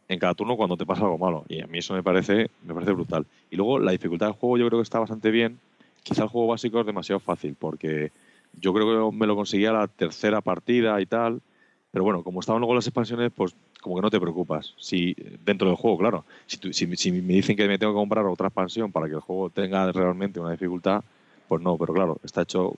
[0.07, 1.43] en cada turno cuando te pasa algo malo.
[1.49, 3.25] Y a mí eso me parece, me parece brutal.
[3.51, 5.59] Y luego la dificultad del juego yo creo que está bastante bien.
[6.05, 8.11] Quizá el juego básico es demasiado fácil, porque
[8.53, 11.41] yo creo que me lo conseguía la tercera partida y tal.
[11.89, 14.75] Pero bueno, como estaban luego las expansiones, pues como que no te preocupas.
[14.77, 18.49] Si dentro del juego, claro, si, si, me dicen que me tengo que comprar otra
[18.49, 21.03] expansión para que el juego tenga realmente una dificultad,
[21.47, 22.75] pues no, pero claro, está hecho,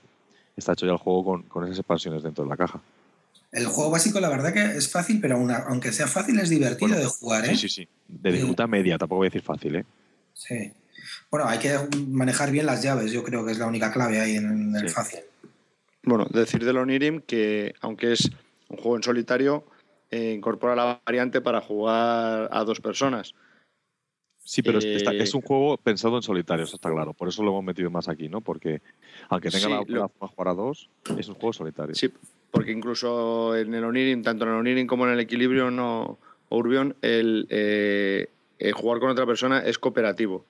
[0.55, 2.79] está hecho ya el juego con, esas expansiones dentro de la caja.
[3.51, 7.05] El juego básico, la verdad que es fácil, pero aunque sea fácil, es divertido de
[7.07, 7.49] jugar, ¿eh?
[7.49, 7.87] Sí, sí, sí.
[8.07, 9.85] De dificultad media, tampoco voy a decir fácil, ¿eh?
[10.33, 10.71] Sí.
[11.29, 11.77] Bueno, hay que
[12.07, 15.19] manejar bien las llaves, yo creo que es la única clave ahí en, el fácil.
[16.03, 18.29] Bueno, decir de Onirim que, aunque es
[18.69, 19.65] un juego en solitario,
[20.09, 23.33] eh, incorpora la variante para jugar a dos personas.
[24.47, 27.13] Sí, pero es eh, un juego pensado en solitario, eso está claro.
[27.13, 28.39] Por eso lo hemos metido más aquí, ¿no?
[28.39, 28.81] Porque
[29.27, 31.93] aunque tenga la opción de jugar a dos, es un juego solitario.
[31.93, 32.09] Sí,
[32.49, 36.95] porque incluso en el Onirin, tanto en el Onirin como en el Equilibrio no, Urbion,
[37.01, 38.29] el, eh,
[38.73, 40.45] jugar con otra persona es cooperativo.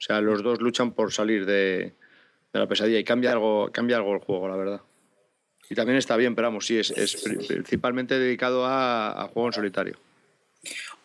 [0.00, 1.92] O sea, los dos luchan por salir de,
[2.52, 4.80] de la pesadilla y cambia algo, cambia algo el juego, la verdad.
[5.68, 6.92] Y también está bien, pero vamos, sí, es,
[7.46, 9.98] principalmente dedicado a, juego en solitario.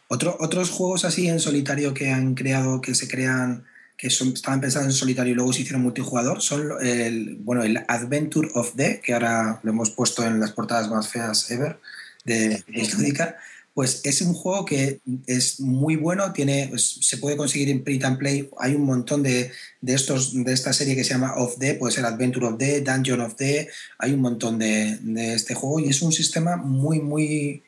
[0.07, 3.65] Otro, otros juegos así en solitario que han creado, que se crean,
[3.97, 7.77] que son, estaban pensados en solitario y luego se hicieron multijugador, son el, bueno, el
[7.87, 11.77] Adventure of the, que ahora lo hemos puesto en las portadas más feas ever
[12.23, 13.37] de Lúdica
[13.75, 18.05] pues es un juego que es muy bueno, tiene, pues, se puede conseguir en print
[18.05, 18.49] and play.
[18.57, 19.51] Hay un montón de,
[19.85, 23.19] estos, de esta serie que se llama Of The, puede ser Adventure of The, Dungeon
[23.19, 23.67] of The,
[23.99, 27.63] hay un montón de, de este juego y es un sistema muy, muy,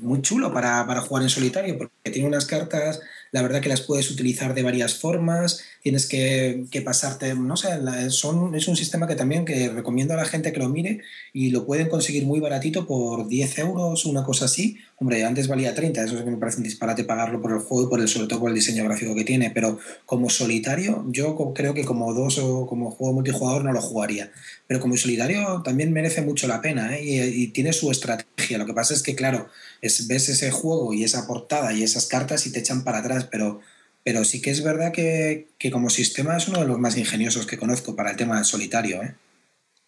[0.00, 3.00] muy chulo para, para jugar en solitario porque tiene unas cartas
[3.32, 7.68] la verdad que las puedes utilizar de varias formas, tienes que, pasarte, no sé,
[8.10, 11.00] son, es un sistema que también que recomiendo a la gente que lo mire
[11.32, 14.76] y lo pueden conseguir muy baratito por 10 euros, una cosa así.
[14.98, 17.86] Hombre, antes valía 30, eso es que me parece un disparate pagarlo por el juego
[17.86, 21.34] y por el, sobre todo por el diseño gráfico que tiene, pero como solitario, yo
[21.54, 24.30] creo que como dos o como juego multijugador no lo jugaría.
[24.66, 27.02] Pero como solitario también merece mucho la pena ¿eh?
[27.02, 28.58] y, y tiene su estrategia.
[28.58, 29.48] Lo que pasa es que, claro,
[29.82, 33.28] es, ves ese juego y esa portada y esas cartas y te echan para atrás,
[33.30, 33.60] pero,
[34.04, 37.58] pero sí que es verdad que, como sistema es uno de los más ingeniosos que
[37.58, 39.02] conozco para el tema solitario.
[39.02, 39.14] ¿eh?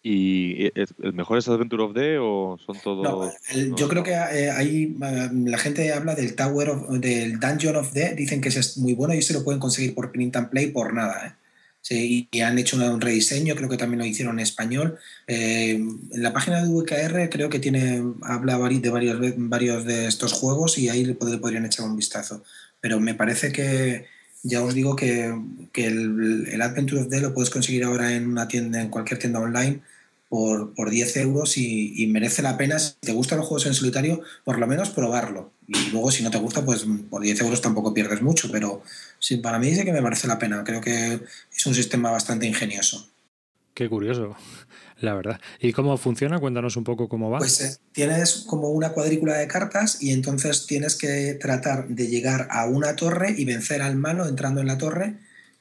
[0.03, 3.33] ¿Y el mejor es Adventure of Day o son todos.?
[3.75, 7.93] yo creo que eh, ahí eh, la gente habla del Tower of, del Dungeon of
[7.93, 10.67] Day, dicen que es muy bueno y se lo pueden conseguir por print and play
[10.67, 11.25] por nada.
[11.25, 11.44] ¿eh?
[11.87, 14.97] Sí, y han hecho un rediseño, creo que también lo hicieron en español.
[15.27, 20.33] Eh, en la página de VKR creo que tiene habla de varios, varios de estos
[20.33, 22.43] juegos y ahí podrían echar un vistazo.
[22.81, 24.07] Pero me parece que,
[24.41, 25.25] ya os digo que,
[25.75, 29.39] el, el, Adventure of Day lo puedes conseguir ahora en una tienda, en cualquier tienda
[29.39, 29.81] online,
[30.35, 34.19] por, por 10 euros y, merece la pena, si te gustan los juegos en solitario,
[34.43, 35.53] por lo menos probarlo.
[35.65, 38.83] Y luego si no te gusta, pues por 10 euros tampoco pierdes mucho, pero
[39.17, 40.65] sí, para mí dice que me merece la pena.
[40.65, 41.21] Creo que
[41.55, 43.07] es un sistema bastante ingenioso.
[43.73, 44.35] Qué curioso,
[44.99, 45.39] la verdad.
[45.61, 46.37] ¿Y cómo funciona?
[46.37, 47.37] Cuéntanos un poco cómo va.
[47.37, 52.49] Pues eh, tienes como una cuadrícula de cartas y entonces tienes que tratar de llegar
[52.51, 55.15] a una torre y vencer al malo entrando en la torre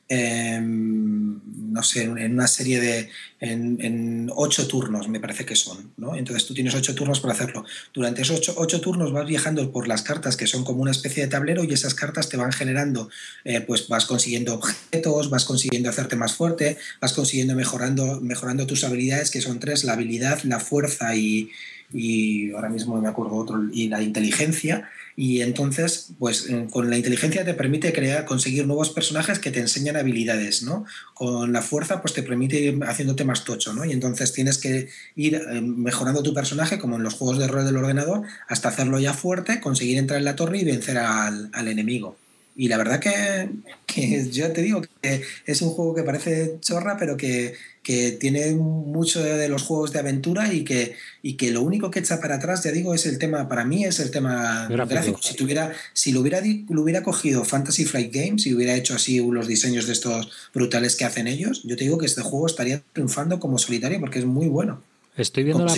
[0.09, 1.40] em,
[1.72, 6.16] no sé, en una serie de, en, ocho turnos, me parece que son, ¿no?
[6.16, 7.64] Entonces tú tienes ocho turnos para hacerlo.
[7.92, 11.30] Durante esos ocho, turnos vas viajando por las cartas que son como una especie de
[11.30, 13.09] tablero y esas cartas te van generando,
[13.44, 18.84] eh, pues vas consiguiendo objetos, vas consiguiendo hacerte más fuerte, vas consiguiendo mejorando, mejorando tus
[18.84, 21.50] habilidades, que son tres, la habilidad, la fuerza y,
[21.95, 24.90] y ahora mismo me acuerdo otro, y la inteligencia.
[25.16, 29.97] Y entonces, pues con la inteligencia te permite crear, conseguir nuevos personajes que te enseñan
[29.97, 30.84] habilidades, ¿no?
[31.14, 33.84] Con la fuerza, pues te permite ir haciéndote más tocho, ¿no?
[33.84, 37.64] Y entonces tienes que ir eh, mejorando tu personaje, como en los juegos de rol
[37.64, 41.68] del ordenador, hasta hacerlo ya fuerte, conseguir entrar en la torre y vencer al, al
[41.68, 42.16] enemigo.
[42.57, 43.51] Y la verdad que,
[43.86, 47.55] que, yo te digo que es un juego que parece chorra, pero que,
[47.85, 52.01] que, tiene mucho de los juegos de aventura y que, y que lo único que
[52.01, 55.20] echa para atrás, ya digo, es el tema, para mí es el tema gráfico.
[55.22, 59.18] Si, tuviera, si lo, hubiera, lo hubiera cogido Fantasy Flight Games y hubiera hecho así
[59.18, 62.82] los diseños de estos brutales que hacen ellos, yo te digo que este juego estaría
[62.93, 64.82] triunfando como solitario porque es muy bueno.
[65.16, 65.74] Estoy viendo la...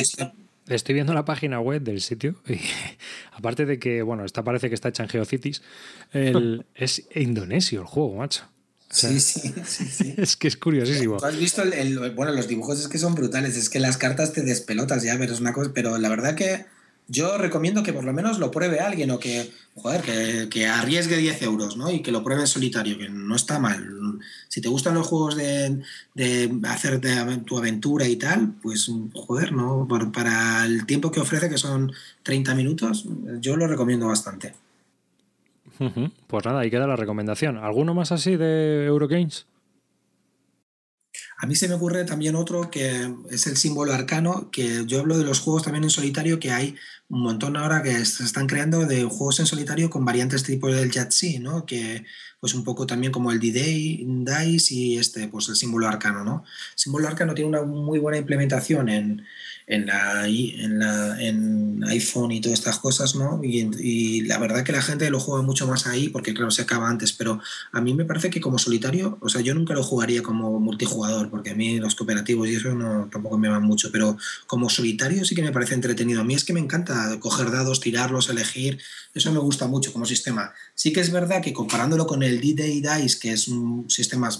[0.69, 2.59] Estoy viendo la página web del sitio y
[3.33, 5.63] aparte de que, bueno, esta parece que está hecha en Geocities,
[6.75, 8.45] es indonesio el juego, macho.
[8.91, 11.16] Sí, sí, sí, Es que es curiosísimo.
[11.22, 14.43] has visto el, bueno, los dibujos es que son brutales, es que las cartas te
[14.43, 16.66] despelotas ya, pero es una cosa, pero la verdad que
[17.09, 21.43] yo recomiendo que por lo menos lo pruebe alguien o que, joder, que, arriesgue 10
[21.43, 21.91] euros, ¿no?
[21.91, 24.18] Y que lo pruebe en solitario, que no está mal.
[24.49, 25.82] Si te gustan los juegos de,
[26.14, 27.01] de hacer
[27.45, 29.87] tu aventura y tal, pues, joder, ¿no?
[30.12, 31.93] para el tiempo que ofrece, que son
[32.24, 33.07] 30 minutos,
[33.41, 34.55] yo lo recomiendo bastante.
[36.27, 37.59] Pues nada, ahí queda la recomendación.
[37.59, 39.47] ¿Alguno más así de Eurogames?
[41.39, 45.18] A mí se me ocurre también otro que es el símbolo arcano, que yo hablo
[45.18, 46.77] de los juegos también en solitario, que hay
[47.09, 50.91] un montón ahora que se están creando de juegos en solitario con variantes tipo del
[50.91, 51.66] Yahtzee, ¿no?
[51.66, 52.05] Que
[52.41, 56.45] pues un poco también como el D-Day, Dice y este, pues el símbolo arcano, ¿no?
[56.47, 59.27] El símbolo arcano tiene una muy buena implementación en,
[59.67, 63.41] en, la, en, la, en iPhone y todas estas cosas, ¿no?
[63.43, 66.89] Y, la verdad que la gente lo juega mucho más ahí porque, claro, se acaba
[66.89, 67.41] antes, pero
[67.73, 71.31] a mí me parece que como solitario, o sea, yo nunca lo jugaría como multijugador
[71.31, 75.25] porque a mí los cooperativos y eso no, tampoco me van mucho, pero como solitario
[75.25, 76.21] sí que me parece entretenido.
[76.21, 78.79] A mí es que me encanta coger dados, tirarlos, elegir,
[79.14, 80.53] eso me gusta mucho como sistema.
[80.75, 84.31] Sí que es verdad que comparándolo con el D-Day Dice, que es un sistema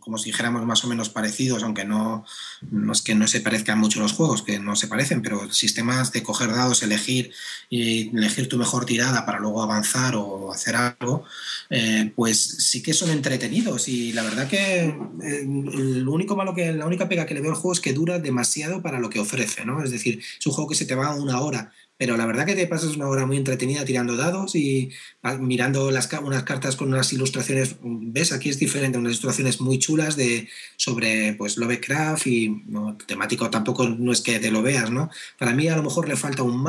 [0.00, 2.24] como si dijéramos más o menos parecidos, aunque no,
[2.70, 6.12] no, es que no se parezcan mucho los juegos, que no se parecen, pero sistemas
[6.12, 7.32] de coger dados, elegir
[7.68, 11.24] y elegir tu mejor tirada para luego avanzar o hacer algo,
[11.70, 16.86] eh, pues sí que son entretenidos y la verdad que eh, único malo que la
[16.86, 19.64] única pega que le veo al juego es que dura demasiado para lo que ofrece,
[19.64, 19.82] ¿no?
[19.82, 22.54] Es decir, es un juego que se te va una hora pero la verdad que
[22.54, 24.88] te pasas una hora muy entretenida tirando dados y
[25.38, 30.48] mirando unas cartas con unas ilustraciones, ves, aquí es diferente, unas ilustraciones muy chulas de,
[30.76, 32.64] sobre pues Lovecraft y
[33.06, 35.10] temático tampoco no es que te lo veas, ¿no?
[35.38, 36.66] Para mí a lo mejor le falta un,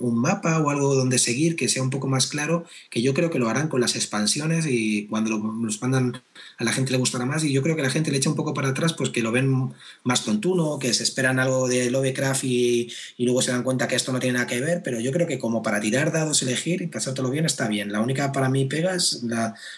[0.00, 3.28] un, mapa o algo donde seguir que sea un poco más claro, que yo creo
[3.28, 6.22] que lo harán con las expansiones y cuando lo, los mandan
[6.58, 8.36] a la gente le gustará más y yo creo que la gente le echa un
[8.36, 12.44] poco para atrás pues que lo ven más tontuno, que se esperan algo de Lovecraft
[12.44, 15.12] y, y luego se dan cuenta que esto no tiene nada que ver, pero yo
[15.12, 17.92] creo que como para tirar dados, elegir y pasártelo bien está bien.
[17.92, 19.24] La única para mí pega es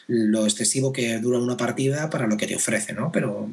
[0.06, 3.10] lo excesivo que dura una partida para lo que te ofrece, ¿no?
[3.12, 3.48] Pero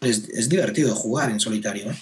[0.00, 1.96] es, divertido jugar en solitario, ¿eh?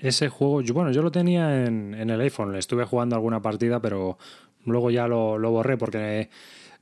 [0.00, 4.18] Ese juego, bueno, yo lo tenía en, el iPhone, estuve jugando alguna partida, pero
[4.64, 6.28] luego ya lo, lo borré porque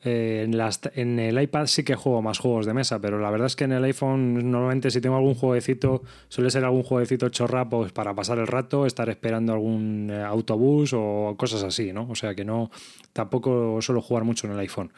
[0.02, 0.48] eh,
[0.94, 3.64] en, el iPad sí que juego más juegos de mesa, pero la verdad es que
[3.64, 8.14] en el iPhone normalmente si tengo algún jueguecito, suele ser algún jueguecito chorra pues, para
[8.14, 12.08] pasar el rato, estar esperando algún eh, autobús o cosas así, ¿no?
[12.08, 12.70] O sea que no,
[13.12, 14.92] tampoco suelo jugar mucho en el iPhone.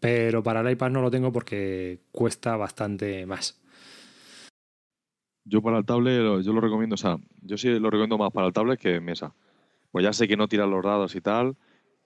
[0.00, 3.60] Pero para el iPad no lo tengo porque cuesta bastante más.
[5.44, 8.48] Yo para el tablet, yo lo recomiendo, o sea, yo sí lo recomiendo más para
[8.48, 9.34] el tablet que mesa.
[9.92, 11.56] Pues ya sé que no tiran los dados y tal,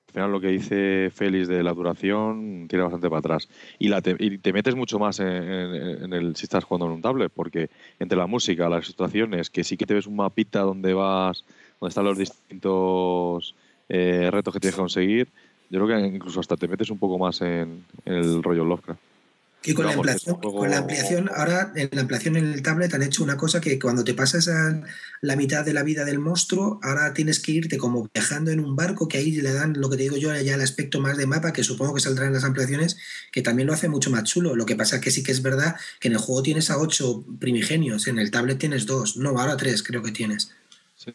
[0.09, 3.49] al final lo que dice Félix de la duración tira bastante para atrás.
[3.79, 7.03] Y, la te, y te metes mucho más en, el si estás jugando en un
[7.03, 10.95] tablet, porque entre la música, las situaciones, que sí que te ves un mapita donde
[10.95, 11.45] vas,
[11.81, 13.55] donde están los distintos
[13.89, 15.29] eh, retos que tienes que conseguir,
[15.69, 19.16] yo creo que incluso hasta te metes un poco más en, en el rollo Lovecraft.
[19.65, 23.03] Y con, la ampliación, con la ampliación, ahora en la ampliación en el tablet han
[23.03, 24.81] hecho una cosa que cuando te pasas a
[25.23, 28.77] la mitad de la vida del monstruo, ahora tienes que irte como viajando en un
[28.77, 31.27] barco, que ahí le dan lo que te digo yo, ya el aspecto más de
[31.27, 32.97] mapa, que supongo que saldrá en las ampliaciones,
[33.33, 34.55] que también lo hace mucho más chulo.
[34.55, 36.79] Lo que pasa es que sí que es verdad que en el juego tienes a
[36.79, 40.55] ocho primigenios, en el tablet tienes dos, no, ahora tres creo que tienes.
[40.95, 41.13] Sí.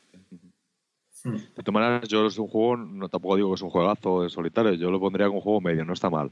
[1.23, 1.37] Hmm.
[1.37, 4.29] De todas maneras, yo es un juego, no tampoco digo que es un juegazo de
[4.29, 6.31] solitario, yo lo pondría como un juego medio, no está mal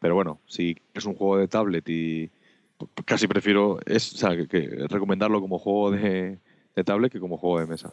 [0.00, 2.30] Pero bueno, si es un juego de tablet y
[3.04, 6.38] casi prefiero es, o sea, que, recomendarlo como juego de,
[6.74, 7.92] de tablet que como juego de mesa.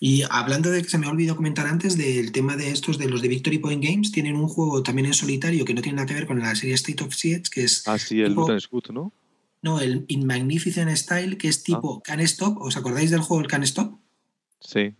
[0.00, 3.08] Y hablando de que se me ha olvidado comentar antes del tema de estos de
[3.08, 6.06] los de Victory Point Games, tienen un juego también en solitario que no tiene nada
[6.06, 7.86] que ver con la serie State of Siege, que es.
[7.86, 9.12] Ah, sí, el tipo, Scoot, ¿no?
[9.62, 12.02] No, el In Magnificent Style, que es tipo ah.
[12.04, 12.58] Can Stop.
[12.60, 13.98] ¿Os acordáis del juego el Can Stop?
[14.60, 14.94] Sí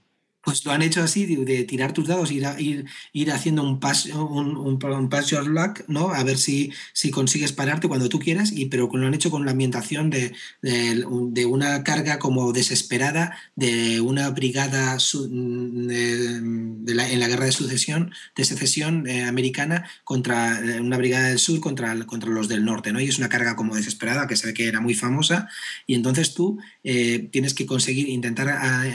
[0.45, 4.07] pues lo han hecho así, de, tirar tus dados, ir, ir, ir haciendo un pass,
[4.07, 6.13] un, un, pass your luck, ¿no?
[6.13, 9.45] A ver si, si consigues pararte cuando tú quieras, y, pero lo han hecho con
[9.45, 10.33] la ambientación de,
[10.63, 19.07] de, una carga como desesperada de una brigada en la guerra de sucesión, de secesión
[19.07, 23.01] eh, americana contra eh, una brigada del sur contra, contra los del norte, ¿no?
[23.01, 25.49] Y es una carga como desesperada que se ve que era muy famosa,
[25.87, 28.45] y entonces tú eh, tienes que conseguir intentar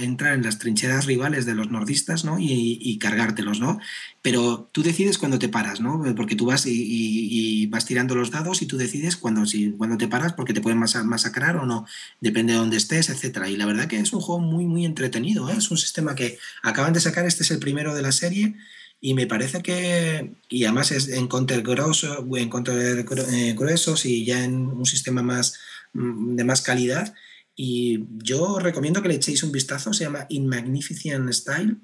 [0.02, 2.38] entrar en las trincheras rivales de los nordistas ¿no?
[2.40, 3.80] y, cargártelos, ¿no?
[4.22, 6.04] Pero tú decides cuando te paras, ¿no?
[6.16, 10.08] Porque tú vas y, vas tirando los dados y tú decides cuando, si, cuando te
[10.08, 11.86] paras porque te pueden masacrar o no,
[12.20, 13.50] depende de dónde estés, etcétera.
[13.50, 15.56] Y la verdad que es un juego muy, muy entretenido, ¿eh?
[15.58, 18.56] es un sistema que acaban de sacar, este es el primero de la serie
[19.02, 24.26] y me parece que, y además es en counter grueso, en counter eh, gruesos y
[24.26, 25.58] ya en un sistema más
[25.94, 27.14] mm, de más calidad,
[27.56, 31.78] y yo recomiendo que le echéis un vistazo, se llama In Magnificent Style.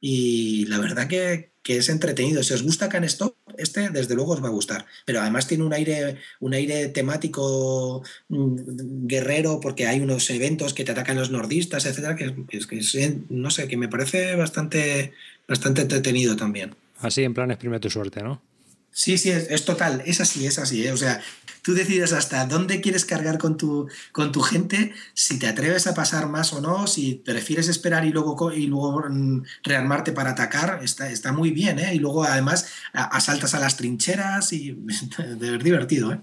[0.00, 2.42] Y la verdad que, que es entretenido.
[2.42, 4.84] Si os gusta Can Stop, este desde luego os va a gustar.
[5.04, 10.84] Pero además tiene un aire, un aire temático mm, guerrero, porque hay unos eventos que
[10.84, 15.12] te atacan los nordistas, etcétera, que, que, no sé, que me parece bastante,
[15.46, 16.74] bastante entretenido también.
[16.98, 18.42] Así en plan exprime tu suerte, ¿no?
[18.94, 20.86] Sí, sí, es, total, es así, es así.
[20.86, 20.92] ¿eh?
[20.92, 21.22] O sea,
[21.62, 25.94] tú decides hasta dónde quieres cargar con tu, con tu gente, si te atreves a
[25.94, 30.80] pasar más o no, si prefieres esperar y luego, y luego mm, rearmarte para atacar,
[30.82, 31.78] está, está muy bien.
[31.78, 31.94] ¿eh?
[31.94, 34.72] Y luego además asaltas a las trincheras y
[35.38, 36.12] de divertido.
[36.12, 36.20] ¿eh?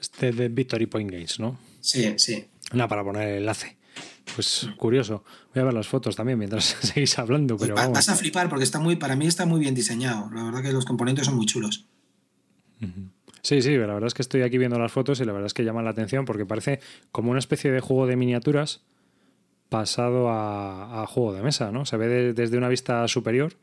[0.00, 1.58] Este de Victory Point Games, ¿no?
[1.80, 2.46] Sí, sí.
[2.72, 3.76] Una para poner el enlace.
[4.34, 5.24] Pues curioso.
[5.54, 7.56] Voy a ver las fotos también mientras seguís hablando.
[7.56, 10.30] Pero Vas a flipar porque está muy, para mí está muy bien diseñado.
[10.34, 11.86] La verdad que los componentes son muy chulos.
[13.48, 15.54] Sí, sí, la verdad es que estoy aquí viendo las fotos y la verdad es
[15.54, 16.80] que llaman la atención porque parece
[17.10, 18.84] como una especie de juego de miniaturas
[19.70, 21.86] pasado a, juego de mesa, ¿no?
[21.86, 23.54] Se ve desde una vista superior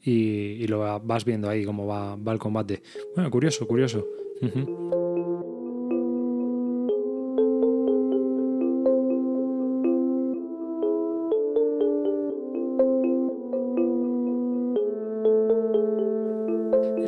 [0.00, 2.84] y, lo vas viendo ahí cómo va, el combate.
[3.16, 4.06] Bueno, curioso, curioso.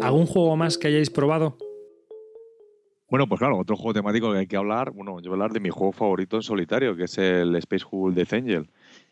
[0.02, 1.56] ¿Algún juego más que hayáis probado?
[3.08, 5.52] Bueno, pues claro, otro juego temático que hay que hablar, bueno, yo voy a hablar
[5.52, 8.68] de mi juego favorito en solitario, que es el Space Hulk Death Angel.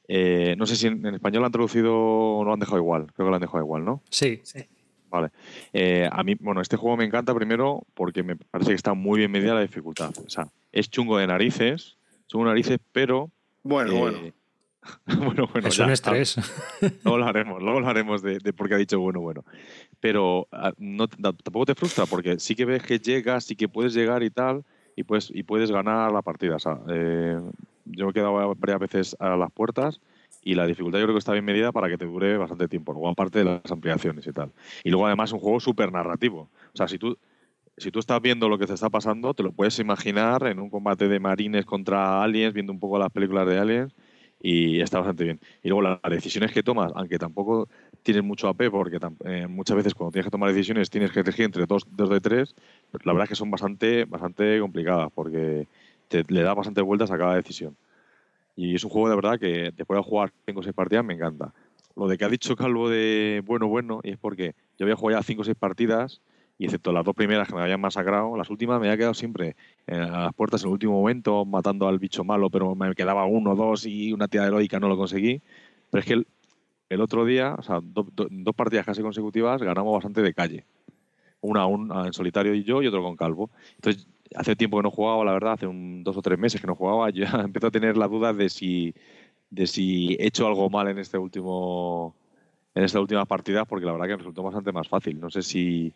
[0.09, 3.26] Eh, no sé si en, español lo han traducido o lo han dejado igual, creo
[3.26, 4.03] que lo han dejado igual, ¿no?
[4.11, 4.40] Sí.
[4.43, 4.61] sí.
[5.12, 5.28] Vale.
[5.74, 9.18] Eh, a mí, bueno, este juego me encanta primero porque me parece que está muy
[9.18, 10.11] bien medida la dificultad.
[10.24, 13.30] O sea, es chungo de narices, chungo de narices, pero...
[13.62, 14.34] Bueno, bueno eh, bueno,
[15.07, 15.49] bueno.
[15.64, 16.37] Es un estrés.
[17.05, 19.45] Luego lo haremos, luego lo haremos de, por qué ha dicho bueno, bueno.
[20.01, 23.95] Pero ah, no, tampoco te frustra porque sí que ves que llegas, sí que puedes
[23.95, 24.64] llegar y tal,
[24.97, 26.57] y puedes, y puedes ganar la partida.
[26.57, 27.41] O sea, eh,
[27.85, 30.01] yo me he quedado varias veces a las puertas
[30.43, 32.93] y la dificultad yo creo que está bien medida para que te dure bastante tiempo,
[32.93, 34.51] luego aparte de las ampliaciones y tal.
[34.83, 36.49] Y luego además es un juego súper narrativo.
[36.74, 37.16] O sea, si tú,
[37.76, 40.70] si tú estás viendo lo que te está pasando, te lo puedes imaginar en un
[40.70, 43.95] combate de marines contra aliens, viendo un poco las películas de aliens
[44.43, 45.40] y está bastante bien.
[45.62, 47.68] Y luego las decisiones que tomas, aunque tampoco
[48.03, 51.45] tienes mucho AP, porque eh, muchas veces cuando tienes que tomar decisiones tienes que elegir
[51.45, 52.55] entre dos, dos de tres,
[52.90, 55.68] pero la verdad es que son bastante, bastante complicadas porque
[56.09, 57.76] te, le da bastante vueltas a cada decisión.
[58.57, 61.14] Y es un juego de verdad que te puede jugar 5 o 6 partidas, me
[61.14, 61.55] encanta.
[61.95, 65.20] Lo de que ha dicho Calvo de bueno, bueno, y es porque yo había jugado
[65.20, 66.20] ya 5 o 6 partidas
[66.62, 69.56] y excepto las dos primeras que me habían masacrado, las últimas me había quedado siempre
[69.88, 73.56] a las puertas en el último momento, matando al bicho malo, pero me quedaba uno,
[73.56, 75.42] dos y una tía heroica no lo conseguí.
[75.90, 76.22] Pero es que
[76.88, 80.64] el, otro día, o sea, dos partidas casi consecutivas, ganamos bastante de calle.
[81.40, 81.66] Una,
[82.06, 83.50] en solitario y yo y otro con Calvo.
[83.74, 84.06] Entonces,
[84.36, 86.76] hace tiempo que no jugaba, la verdad, hace un, dos o tres meses que no
[86.76, 88.94] jugaba, ya empezó a tener la duda de si,
[89.50, 92.14] de si he hecho algo mal en este último
[92.74, 95.20] en esta última partida, porque la verdad que resultó bastante más fácil.
[95.20, 95.92] No sé si,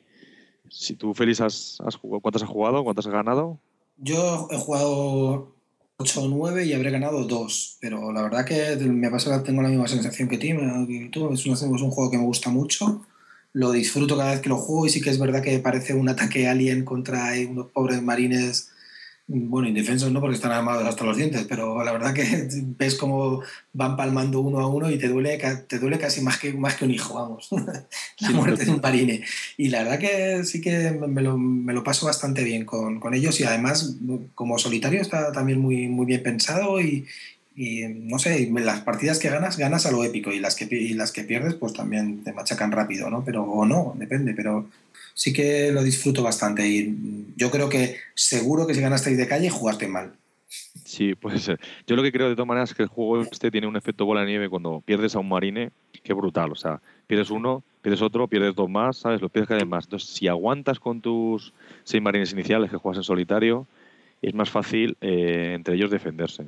[0.71, 2.85] si tú, Félix, has, has, ¿cuántas has jugado?
[2.85, 3.59] ¿Cuántas has ganado?
[3.99, 5.55] Yo he jugado
[5.99, 9.69] 8 o 9 y habré ganado 2, pero la verdad que me pasa tengo la
[9.69, 10.39] misma sensación que,
[11.11, 11.33] tú.
[11.33, 13.03] Es un, es juego que me gusta mucho,
[13.53, 16.09] lo disfruto cada vez que lo juego y sí que es verdad que parece un
[16.09, 18.71] ataque alien contra unos pobres marines
[19.29, 22.49] Bueno, indefensos no porque están armados hasta los dientes, pero la verdad que
[22.79, 26.53] ves cómo van palmando uno a uno y te duele, te duele casi más que,
[26.53, 27.49] más que un hijo, vamos.
[28.21, 29.25] la muerte de un parine.
[29.57, 33.15] Y la verdad que sí que me lo, me lo paso bastante bien con, con,
[33.15, 33.97] ellos y además
[34.35, 37.07] como solitario está también muy, muy bien pensado y,
[37.57, 40.93] y no sé, las partidas que ganas, ganas a lo épico y las que, y
[40.93, 43.25] las que pierdes pues también te machacan rápido, ¿no?
[43.25, 44.69] Pero o no, depende, pero
[45.17, 46.95] sí que lo disfruto bastante y
[47.37, 50.13] yo creo que seguro que si ganasteis de calle jugaste mal.
[50.85, 51.59] Sí, puede ser.
[51.87, 54.05] Yo lo que creo de todas maneras es que el juego este tiene un efecto
[54.05, 55.71] bola de nieve cuando pierdes a un marine,
[56.05, 56.53] que brutal.
[56.53, 59.21] O sea, pierdes uno, pierdes otro, pierdes dos más, ¿sabes?
[59.23, 59.87] Los pierdes cada vez más.
[59.87, 63.67] Entonces, si aguantas con tus seis marines iniciales que juegas en solitario,
[64.21, 66.45] es más fácil eh, entre ellos defenderse.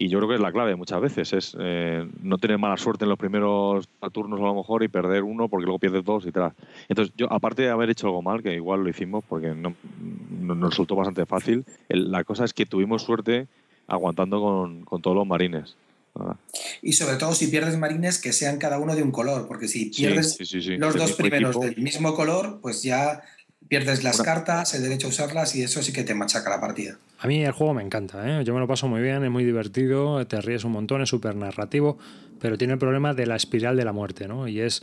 [0.00, 3.04] Y yo creo que es la clave muchas veces, es eh, no tener mala suerte
[3.04, 6.30] en los primeros turnos a lo mejor y perder uno porque luego pierdes dos y
[6.30, 6.52] tal.
[6.88, 9.74] Entonces, yo, aparte de haber hecho algo mal, que igual lo hicimos porque no,
[10.40, 13.48] nos resultó bastante fácil, la cosa es que tuvimos suerte
[13.88, 15.76] aguantando con, con todos los marines.
[16.82, 19.86] Y sobre todo si pierdes marines que sean cada uno de un color, porque si
[19.86, 20.38] pierdes
[20.78, 23.22] los dos primeros del mismo color, pues ya
[23.68, 26.98] pierdes las cartas, el derecho a usarlas y eso sí que te machaca la partida.
[27.18, 28.44] A mí el juego me encanta, ¿eh?
[28.44, 31.36] yo me lo paso muy bien, es muy divertido, te ríes un montón, es súper
[31.36, 31.98] narrativo,
[32.40, 34.48] pero tiene el problema de la espiral de la muerte, ¿no?
[34.48, 34.82] Y es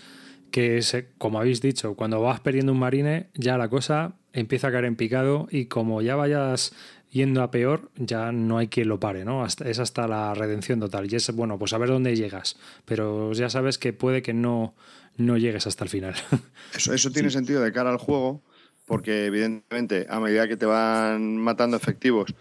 [0.52, 0.82] que,
[1.18, 4.96] como habéis dicho, cuando vas perdiendo un marine, ya la cosa empieza a caer en
[4.96, 6.74] picado y como ya vayas
[7.10, 9.46] yendo a peor, ya no hay quien lo pare, ¿no?
[9.46, 11.12] es hasta la redención total.
[11.12, 14.76] Y es, bueno, pues a ver dónde llegas, pero ya sabes que puede que no,
[15.18, 16.16] no llegues hasta el final.
[16.76, 18.44] Eso, eso tiene sentido de cara al juego
[18.86, 22.34] porque evidentemente a medida que te van matando efectivos,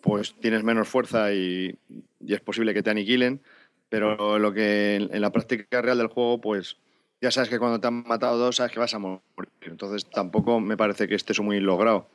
[0.00, 1.78] pues tienes menos fuerza y,
[2.26, 3.40] es posible que te aniquilen,
[3.88, 6.76] pero lo que en, la práctica real del juego, pues
[7.20, 9.20] ya sabes que cuando te han matado dos, sabes que vas a morir.
[9.62, 12.08] Entonces tampoco me parece que esté eso muy logrado.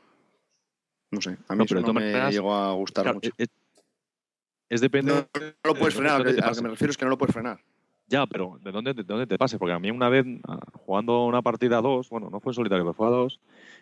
[1.11, 3.31] No sé, a mí no, no me llegó a gustar mucho.
[4.69, 5.13] Es, depende.
[5.13, 5.27] No,
[5.63, 7.61] lo puedes frenar, a lo que me refiero es que no lo puedes frenar.
[8.07, 9.57] Ya, pero ¿de dónde, de dónde te pase?
[9.57, 12.85] Porque a mí una vez, ah, jugando una partida a dos, bueno, no fue solitario,
[12.85, 13.39] pero fue a dos,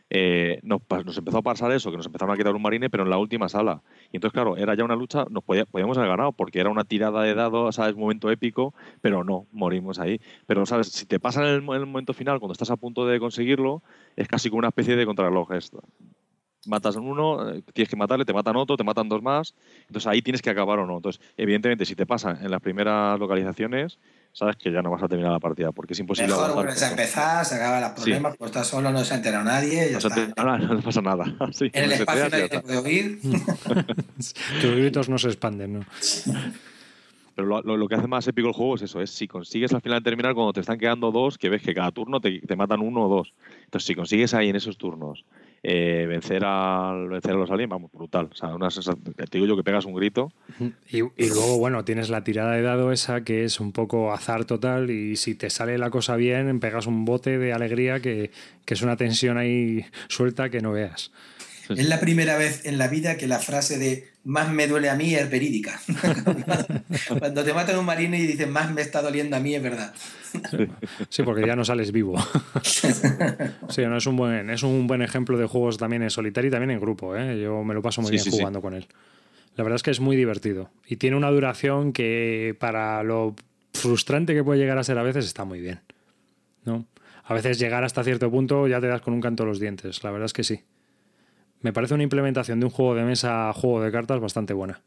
[0.10, 0.82] eh, nos,
[1.18, 3.50] empezó a pasar eso, que nos empezaron a quitar un marine, pero en la última
[3.50, 3.82] sala.
[4.12, 7.24] Y entonces, claro, era ya una lucha, nos podíamos haber ganado, porque era una tirada
[7.24, 7.96] de dados, ¿sabes?
[7.96, 10.20] Momento épico, pero no, morimos ahí.
[10.46, 10.88] Pero, ¿sabes?
[10.88, 13.82] Si te pasa en el, momento final, cuando estás a punto de conseguirlo,
[14.16, 15.82] es casi como una especie de contrarreloj esto.
[16.68, 19.54] Matas a uno, eh, tienes que matarle, te matan otro, te matan dos más.
[19.82, 20.98] Entonces ahí tienes que acabar o no.
[20.98, 24.00] Entonces, evidentemente, si te pasa en las primeras localizaciones,
[24.36, 26.28] sabes que ya no vas a terminar la partida porque es imposible.
[26.28, 29.46] Mejor vuelves a empezar, se acaban los problemas, pues estás solo, no se ha enterado
[29.46, 29.92] nadie.
[29.92, 31.24] Ya no, no, pasa nada.
[31.62, 33.20] en el espacio nadie te puede oír.
[34.62, 35.86] Tus gritos no se expanden, ¿no?
[37.34, 39.82] Pero lo, lo, que hace más épico el juego es eso, es si consigues al
[39.82, 42.82] final terminar cuando te están quedando dos, que ves que cada turno te, te matan
[42.82, 43.34] uno o dos.
[43.64, 45.24] Entonces, si consigues ahí en esos turnos
[45.68, 48.30] eh, vencer, al, vencer a los aliens, vamos, brutal.
[48.32, 50.32] O sea, una te digo yo que pegas un grito.
[50.88, 54.92] Y, luego, bueno, tienes la tirada de dado esa que es un poco azar total
[54.92, 58.30] y si te sale la cosa bien, pegas un bote de alegría que,
[58.64, 61.12] que es una tensión ahí suelta que no veas.
[61.68, 64.96] Es la primera vez en la vida que la frase de más me duele a
[64.96, 65.80] mí es verídica.
[67.20, 69.94] Cuando te matan un marino y dicen más me está doliendo a mí es verdad.
[71.10, 72.16] Sí, porque ya no sales vivo.
[73.70, 76.52] Sí, no, es, un buen, es un buen ejemplo de juegos también en solitario y
[76.52, 77.16] también en grupo.
[77.16, 77.40] ¿eh?
[77.40, 78.88] Yo me lo paso muy bien jugando con él.
[79.56, 83.36] La verdad es que es muy divertido y tiene una duración que para lo
[83.74, 85.82] frustrante que puede llegar a ser a veces está muy bien.
[86.64, 86.86] ¿no?
[87.24, 90.04] A veces llegar hasta cierto punto ya te das con un canto los dientes.
[90.04, 90.64] La verdad es que sí
[91.66, 94.82] me parece una implementación de un juego de mesa a juego de cartas bastante buena.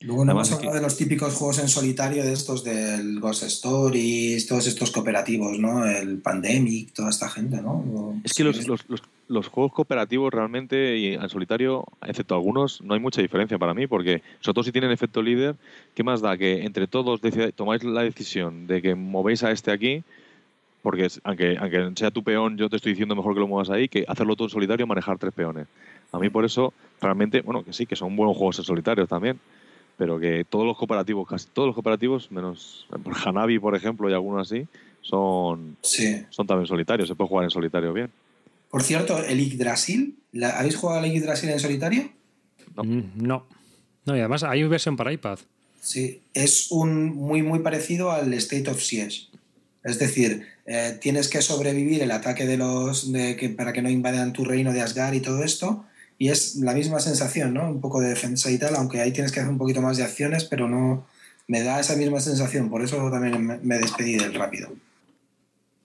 [0.00, 4.46] Luego no hemos hablado de los típicos juegos en solitario de estos del Ghost Stories,
[4.46, 5.86] todos estos cooperativos, ¿no?
[5.86, 8.20] El Pandemic, toda esta gente, ¿no?
[8.22, 8.84] Es que los, los,
[9.28, 13.86] los, juegos cooperativos realmente y en solitario, excepto algunos, no hay mucha diferencia para mí,
[13.86, 15.56] porque sobre todo si tienen efecto líder,
[15.94, 16.36] ¿qué más da?
[16.36, 17.22] Que entre todos
[17.56, 20.04] tomáis la decisión de que movéis a este aquí
[20.84, 23.88] porque aunque, aunque sea tu peón, yo te estoy diciendo mejor que lo muevas ahí,
[23.88, 25.66] que hacerlo todo en solitario, manejar tres peones.
[26.12, 29.40] A mí por eso, realmente, bueno, que sí, que son buenos juegos en solitario también,
[29.96, 32.86] pero que todos los cooperativos, casi todos los cooperativos, menos
[33.24, 34.66] Hanabi, por ejemplo, y algunos así,
[35.00, 35.78] son,
[36.28, 38.10] son también solitarios, se puede jugar en solitario bien.
[38.68, 40.18] Por cierto, el Yggdrasil,
[40.54, 42.10] ¿habéis jugado al Yggdrasil en solitario?
[42.76, 42.84] No.
[42.84, 43.46] Mm, no.
[44.04, 45.38] No, y además hay una versión para iPad.
[45.80, 49.28] Sí, es un muy, muy parecido al State of Siege.
[49.82, 53.90] Es decir, eh, tienes que sobrevivir el ataque de los de que, para que no
[53.90, 55.84] invadan tu reino de Asgard y todo esto.
[56.18, 57.68] Y es la misma sensación, ¿no?
[57.68, 60.04] Un poco de defensa y tal, aunque ahí tienes que hacer un poquito más de
[60.04, 61.06] acciones, pero no
[61.48, 62.70] me da esa misma sensación.
[62.70, 64.70] Por eso también me, despedí del rápido.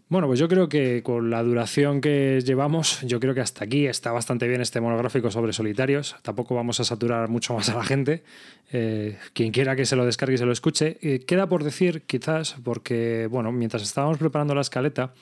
[0.10, 3.86] Bueno, pues yo creo que con la duración que llevamos, yo creo que hasta aquí
[3.86, 6.16] está bastante bien este monográfico sobre solitarios.
[6.24, 8.24] Tampoco vamos a saturar mucho más a la gente.
[8.72, 10.98] Eh, quien quiera que se lo descargue y se lo escuche.
[11.04, 15.14] Eh, queda por decir, quizás, porque, bueno, mientras estábamos preparando la escaleta,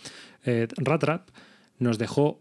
[0.45, 1.27] eh, Ratrap
[1.80, 2.39] nos dejó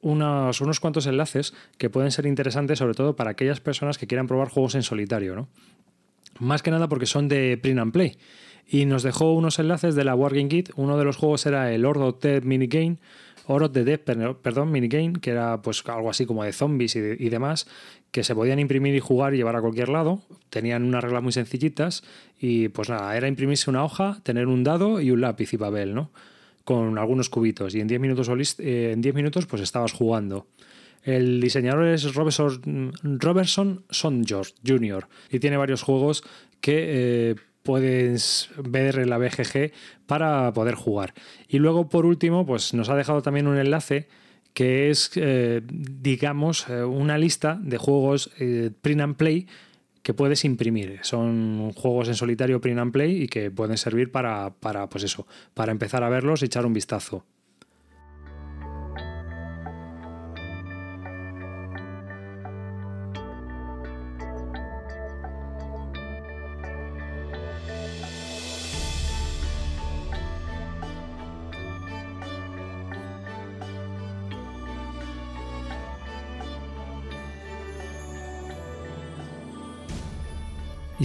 [0.00, 4.26] unos, unos cuantos enlaces que pueden ser interesantes, sobre todo para aquellas personas que quieran
[4.26, 5.48] probar juegos en solitario, ¿no?
[6.38, 8.16] Más que nada porque son de print and play
[8.66, 10.70] y nos dejó unos enlaces de la Wargame Kit.
[10.76, 12.98] Uno de los juegos era el Ordo of Death Minigame,
[13.46, 14.00] Ordo de Death,
[14.42, 14.72] perdón,
[15.20, 17.68] que era pues algo así como de zombies y, demás,
[18.10, 20.20] que se podían imprimir y jugar y llevar a cualquier lado.
[20.50, 22.02] Tenían unas reglas muy sencillitas
[22.40, 25.94] y pues nada, era imprimirse una hoja, tener un dado y un lápiz y papel,
[25.94, 26.10] ¿no?
[26.64, 28.28] Con algunos cubitos y en 10 minutos,
[28.58, 30.48] eh, en 10 minutos pues estabas jugando.
[31.04, 33.84] El diseñador es Robertson, Robertson
[34.26, 35.06] George Jr.
[35.30, 36.24] y tiene varios juegos
[36.60, 37.34] que eh,
[37.66, 39.72] puedes ver la BGG
[40.06, 41.12] para poder jugar.
[41.48, 44.08] Y luego, por último, pues nos ha dejado también un enlace
[44.54, 49.46] que es, eh, digamos, eh, una lista de juegos eh, print and play
[50.02, 51.00] que puedes imprimir.
[51.02, 55.26] Son juegos en solitario print and play y que pueden servir para, para pues eso,
[55.52, 57.26] para empezar a verlos y echar un vistazo.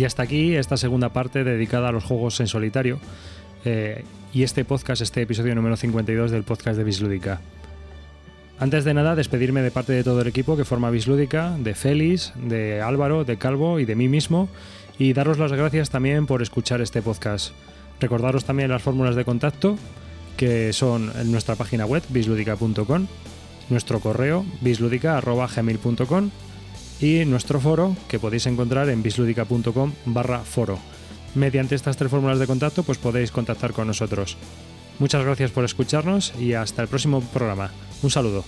[0.02, 3.00] Y hasta aquí esta segunda parte dedicada a los juegos en solitario.
[3.66, 4.04] Eh,
[4.34, 7.40] y este podcast, este episodio número 52 del podcast de Bislúdica.
[8.58, 12.34] Antes de nada, despedirme de parte de todo el equipo que forma Bislúdica, de Félix,
[12.36, 14.50] de Álvaro, de Calvo y de mí mismo,
[14.98, 17.54] y daros las gracias también por escuchar este podcast.
[18.00, 19.78] Recordaros también las fórmulas de contacto,
[20.36, 23.06] que son en nuestra página web, bisludica.com,
[23.70, 26.32] nuestro correo, bisludica.gmail.com
[27.02, 30.80] y nuestro foro que podéis encontrar en bisludica.com barra foro.
[31.36, 34.38] Mediante estas tres fórmulas de contacto pues podéis contactar con nosotros.
[35.00, 37.72] Muchas gracias por escucharnos y hasta el próximo programa.
[38.04, 38.46] Un saludo.